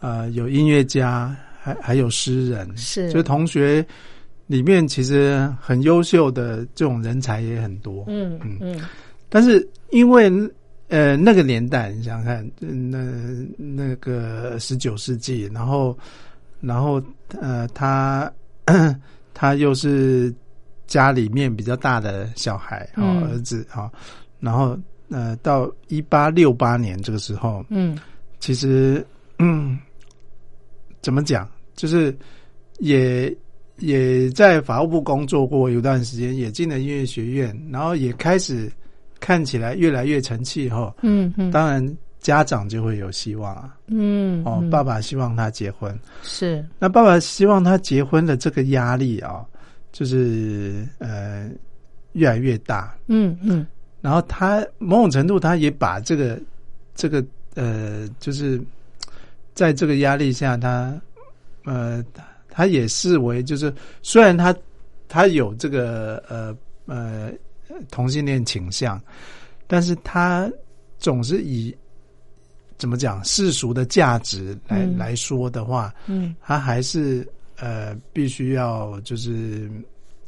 [0.00, 3.10] 呃有音乐家，还还有诗人，是。
[3.12, 3.84] 就同学
[4.46, 8.04] 里面其实很优秀的这种人才也很多。
[8.08, 8.80] 嗯嗯。
[9.28, 10.30] 但是因为
[10.88, 12.98] 呃那个年代，你想想看，那
[13.56, 15.96] 那个十九世纪，然后
[16.60, 17.02] 然后
[17.40, 18.30] 呃他
[19.32, 20.32] 他又是
[20.86, 23.22] 家里面比较大的小孩哦，嗯。
[23.30, 23.90] 儿子哈、哦，
[24.38, 24.78] 然后
[25.10, 27.98] 呃到一八六八年这个时候，嗯
[28.40, 29.06] 其实
[29.38, 29.78] 嗯
[31.00, 32.16] 怎么讲，就是
[32.78, 33.34] 也。
[33.78, 38.70] 也在法务部工作过一段时间，也进了音乐学院，然后也开始
[39.18, 41.84] 看起来越来越成气后，嗯嗯，当然
[42.20, 43.76] 家长就会有希望啊。
[43.88, 45.92] 嗯哦，爸爸希望他结婚，
[46.22, 49.44] 是那爸爸希望他结婚的这个压力啊，
[49.90, 51.50] 就是呃
[52.12, 52.96] 越来越大。
[53.08, 53.66] 嗯嗯
[54.04, 56.38] 然后他某种程度，他也把这个
[56.94, 57.24] 这个
[57.54, 58.60] 呃，就是
[59.54, 61.00] 在这个压力下，他
[61.64, 62.04] 呃，
[62.50, 64.54] 他也视为就是虽然他
[65.08, 67.32] 他有这个呃呃
[67.90, 69.00] 同性恋倾向，
[69.66, 70.52] 但是他
[70.98, 71.74] 总是以
[72.76, 74.98] 怎么讲世俗的价值来、嗯。
[74.98, 76.36] 来说的话，嗯。
[76.42, 77.26] 他还是
[77.56, 79.66] 呃必须要就是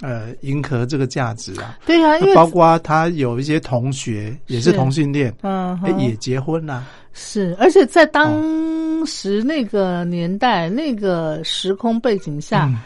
[0.01, 1.79] 呃迎合这个价值啊。
[1.87, 6.87] 对啊、因为包括他有一些同学也是是同性恋，哎、嗯哼也结婚了。
[7.13, 12.77] 是，而且在当时那个年代、那个时空背景下，嗯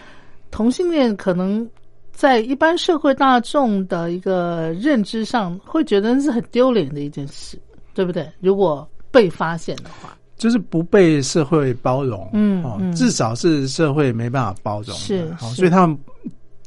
[0.52, 1.68] 同性恋可能
[2.12, 7.56] 在一般社会大众的一个认知上，会觉得是很丢脸的一件事，
[7.94, 8.28] 对不对？
[8.40, 15.96] 如果被发现的话，就是不被社会包容，哦，嗯嗯至少是社会没办法包容的，好，是是所以他们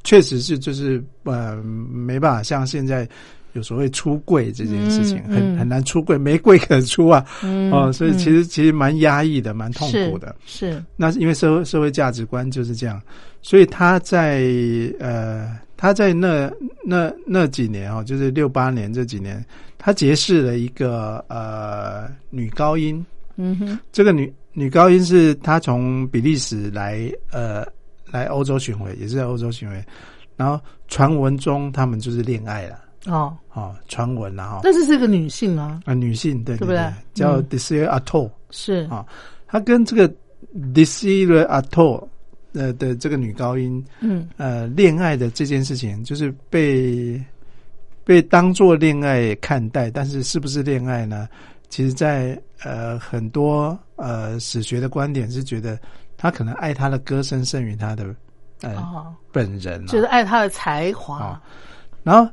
[0.04, 3.08] 确实是就是呃没办法像现在
[3.54, 5.36] 有所谓出柜这件事情，嗯嗯。
[5.36, 10.36] 很很难出柜，没柜可出啊，嗯哦，所以其嗯实、其实蛮压抑的，蛮痛苦的。
[10.46, 10.84] 是是。
[10.96, 13.00] 那是因为社会社会价值观就是这样，
[13.42, 14.44] 所以他在
[15.00, 16.52] 呃他在那
[16.84, 19.44] 那那几年哦，就是六八年这几年，
[19.78, 23.80] 他结识了一个呃女高音，嗯哼。
[23.92, 27.66] 这个女女高音是她从比利时来呃
[28.14, 29.84] 来欧洲巡回，也是在欧洲巡回，
[30.38, 36.78] 然后传闻中他们就是恋爱了哦，哦，传闻然后但是是个女性啊，啊女性对不对？
[37.16, 37.50] 叫嗯。
[37.50, 38.30] Desire Atto。
[38.52, 38.88] 是。
[38.90, 39.04] 啊
[39.48, 40.08] 她跟这个
[40.74, 42.08] Desire Atoll
[42.54, 44.30] 呃的这个女高音嗯。
[44.38, 47.20] 呃恋爱的这件事情，就是被
[48.06, 51.28] 被当做恋爱看待，但是是不是恋爱呢？
[51.70, 55.80] 其实在，呃很多呃史学的观点是觉得
[56.24, 58.16] 他可能爱他的歌声胜于他的
[58.62, 61.20] 呃、哦，本人、啊，就是爱他的才华。
[61.20, 61.38] 哦，
[62.02, 62.32] 然后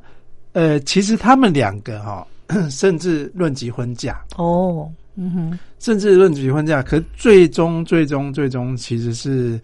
[0.53, 2.25] 呃其实他们两个哈、
[2.71, 9.59] 甚至论及婚嫁，哦，嗯哼，甚至论及婚嫁，可最终最终最终其实是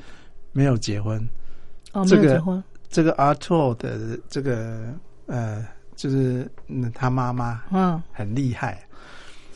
[0.52, 1.26] 没有结婚。
[1.94, 4.94] 哦，这个没有结婚，这个阿拓的这个
[5.28, 5.66] 呃，
[5.96, 8.86] 就是嗯，他妈妈嗯，很厉害，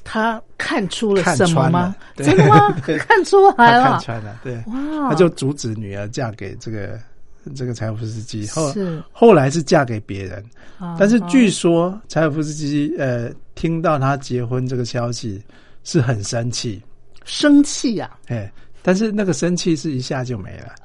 [0.03, 1.95] 他看出了什么吗？
[2.15, 2.75] 真的吗？
[3.07, 3.83] 看出来了？
[3.83, 6.99] 看了，穿了，对，哇，他就阻止女儿嫁给这个
[7.55, 10.43] 这个柴可夫斯基，后是，后来是嫁给别人，
[10.79, 15.41] 啊但是据说柴可夫斯基呃听到他结婚这个消息
[15.83, 16.81] 是很生气，
[17.23, 20.75] 生气呀，哎，但是那个生气是一下就没了，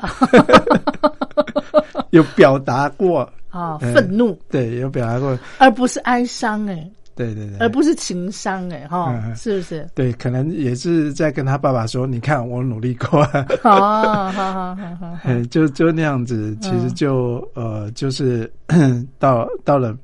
[2.11, 9.89] 有表达过，啊，嗯愤怒，对，有表达过，而不是哀伤，哎，对对对，而不是情商，哎，哈是不是？
[9.95, 13.23] 对，可能也是在跟他爸爸说：“你看，我努力过。
[13.65, 18.53] 哦，好好好好好，” 就就那样子，其实就、呃，就是
[19.19, 19.97] 到到了，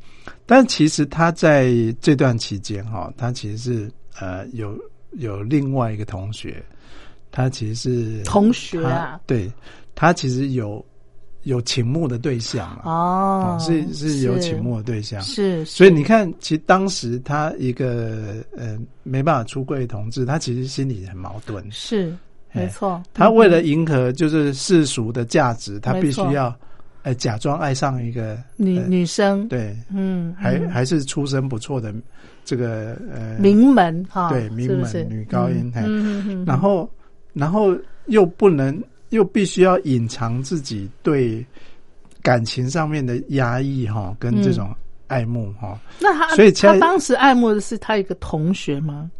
[0.47, 4.75] 但其实他在这段期间哈、他其实是呃有
[5.13, 6.65] 有另外一个同学，
[7.31, 8.91] 他其实是同学啊。
[8.91, 9.53] 他对
[9.95, 10.83] 他其实有
[11.45, 22.15] 有倾慕的对象嘛，哦，是是有倾慕的对象，是，所以你看，其实当时他一个呃没办法出柜的同志，他其实心里很矛盾，是
[22.53, 26.55] 没错，他为了迎合就是世俗的价值，他必须要
[27.03, 30.71] 呃假装爱上一个女呃女生，对，嗯，还嗯。
[30.71, 31.93] 还是出身不错的
[32.45, 35.81] 这个呃名门哈，对名门女高音嘿。
[35.81, 36.89] 嗯嗯嗯，然后
[37.33, 37.77] 然后
[38.07, 38.81] 又不能
[39.13, 41.45] 又必须要隐藏自己对
[42.23, 44.75] 感情上面的压抑哈，跟嗯这种
[45.07, 49.11] 爱慕哈，那他所以他当时爱慕的是他一个同学吗？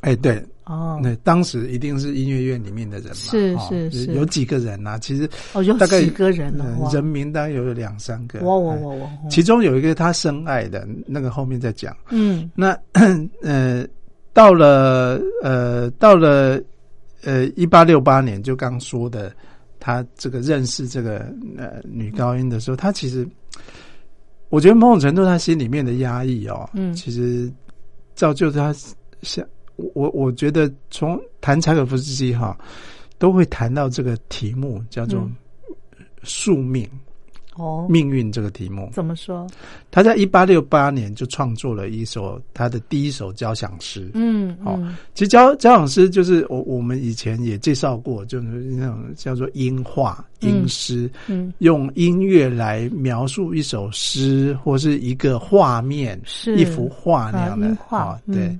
[0.00, 6.64] 哎对，哦，那当时一定是音乐院里面的人嘛，是哦是是有几个人呐、其实哦，有大概几个人呢？
[6.90, 9.10] 人名大概有两三个，哇哇哎哇哇！
[9.28, 11.94] 其中有一个他深爱的那个后面再讲。
[12.08, 12.74] 嗯那
[13.42, 13.86] 呃，
[14.32, 16.58] 到了呃，到了
[17.22, 19.32] 呃，一八六八年，就刚说的，
[19.78, 21.18] 他这个认识这个
[21.56, 23.28] 呃女高音的时候，他其实，
[24.48, 26.92] 我觉得某种程度他心里面的压抑哦，嗯。
[26.94, 27.52] 其实
[28.14, 28.74] 造就他
[29.22, 29.46] 像
[29.94, 32.58] 我，我觉得从谈柴可夫斯基哈，
[33.18, 35.36] 都会谈到这个题目叫做嗯。
[36.22, 36.86] 宿命、
[37.60, 38.88] 哦，命运这个题目。
[38.92, 39.46] 怎么说？
[39.90, 44.10] 他在一八六八年就创作了一首他的第一首交响诗。
[44.14, 44.96] 嗯好嗯。
[45.14, 56.56] 其实交交响诗就是我我们以前也介绍过，就是那种叫做音画、音诗，嗯，用音乐来描述一首诗或是一个画面、是。
[56.56, 57.76] 一幅画那样的。
[57.88, 58.56] 啊对，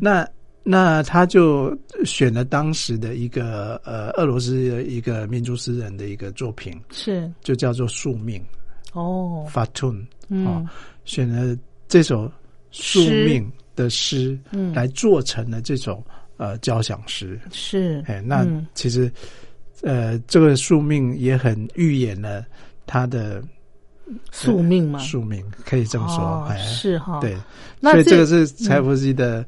[0.00, 0.26] 那
[0.66, 7.30] 那他就选了当时的一个呃俄罗斯的一个民族诗人的一个作品，是。
[7.42, 8.42] 就叫做《宿命
[8.94, 10.04] 哦》（Fatun）。
[10.28, 10.46] 嗯。
[10.46, 10.66] 哦
[11.04, 11.54] 选了
[11.86, 12.32] 这首
[12.70, 13.46] 宿命
[13.76, 14.72] 的诗，嗯。
[14.72, 16.02] 来做成了这首
[16.38, 17.38] 呃交响诗。
[17.52, 18.02] 是。
[18.06, 18.66] 哎，那嗯。
[18.72, 19.12] 其实
[19.82, 22.42] 呃，这个宿命也很预演了
[22.86, 23.44] 他的
[24.32, 26.24] 宿命嘛，宿命，可以这么说。
[26.24, 27.36] 哦哎，是哈，对，
[27.80, 29.44] 那所以这个是柴可夫斯基的、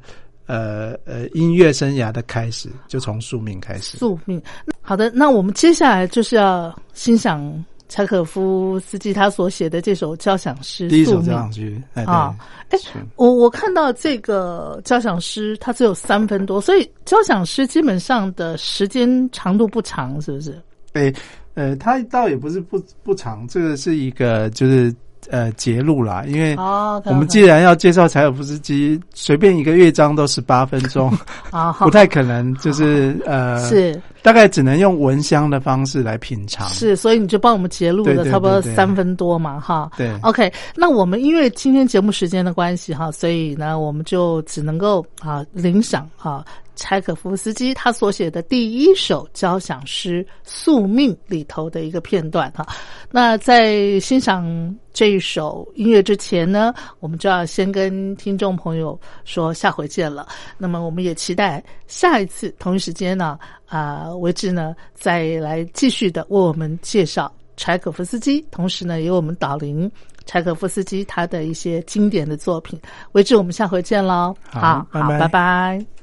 [0.47, 3.97] 呃呃音乐生涯的开始，就从宿命开始。
[3.97, 4.41] 宿命。
[4.81, 12.35] 好的，那我们接下来就是要欣赏柴可夫斯基他所写的这首交响诗《第一首交响曲，哎，啊
[12.69, 20.61] 对，哎是我我看到这个交响诗，它只有三分多，所以交响诗基本上的时间长度不长，是不是？
[20.91, 21.13] 对，
[21.53, 24.93] 呃，它倒也不是不不长，这个是一个就是
[25.29, 31.11] 呃节录啦，因为哦我们既然要介绍柴可夫斯基，随便一个乐章都十八分钟，
[31.51, 33.99] 啊，不太可能，就是呃，是。
[34.23, 36.67] 大概只能用闻香的方式来品尝。
[36.67, 39.89] 是，所以你就帮我们截录了差不多三分多嘛，哈。
[39.95, 40.11] 对。
[40.21, 46.43] OK，那我们因为今天节目时间的关系哈，所以呢，我们就只能够啊领赏啊
[46.77, 52.65] 柴可夫斯基他所写的第一首交响诗《宿命》里头的一个片段哈。
[53.11, 60.27] 那在欣赏这一首音乐之前呢，我们就要先跟听众朋友说下回见了。
[60.57, 69.91] 那么我们也期待下一次同一时间呢，啊、为之呢再来继续的为我们介绍柴可夫斯基，同时呢，也我们导聆
[70.27, 72.79] 柴可夫斯基他的一些经典的作品。
[73.13, 74.35] 为之，我们下回见喽。
[74.51, 75.96] 好拜拜拜拜。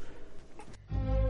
[0.95, 1.24] Thank you.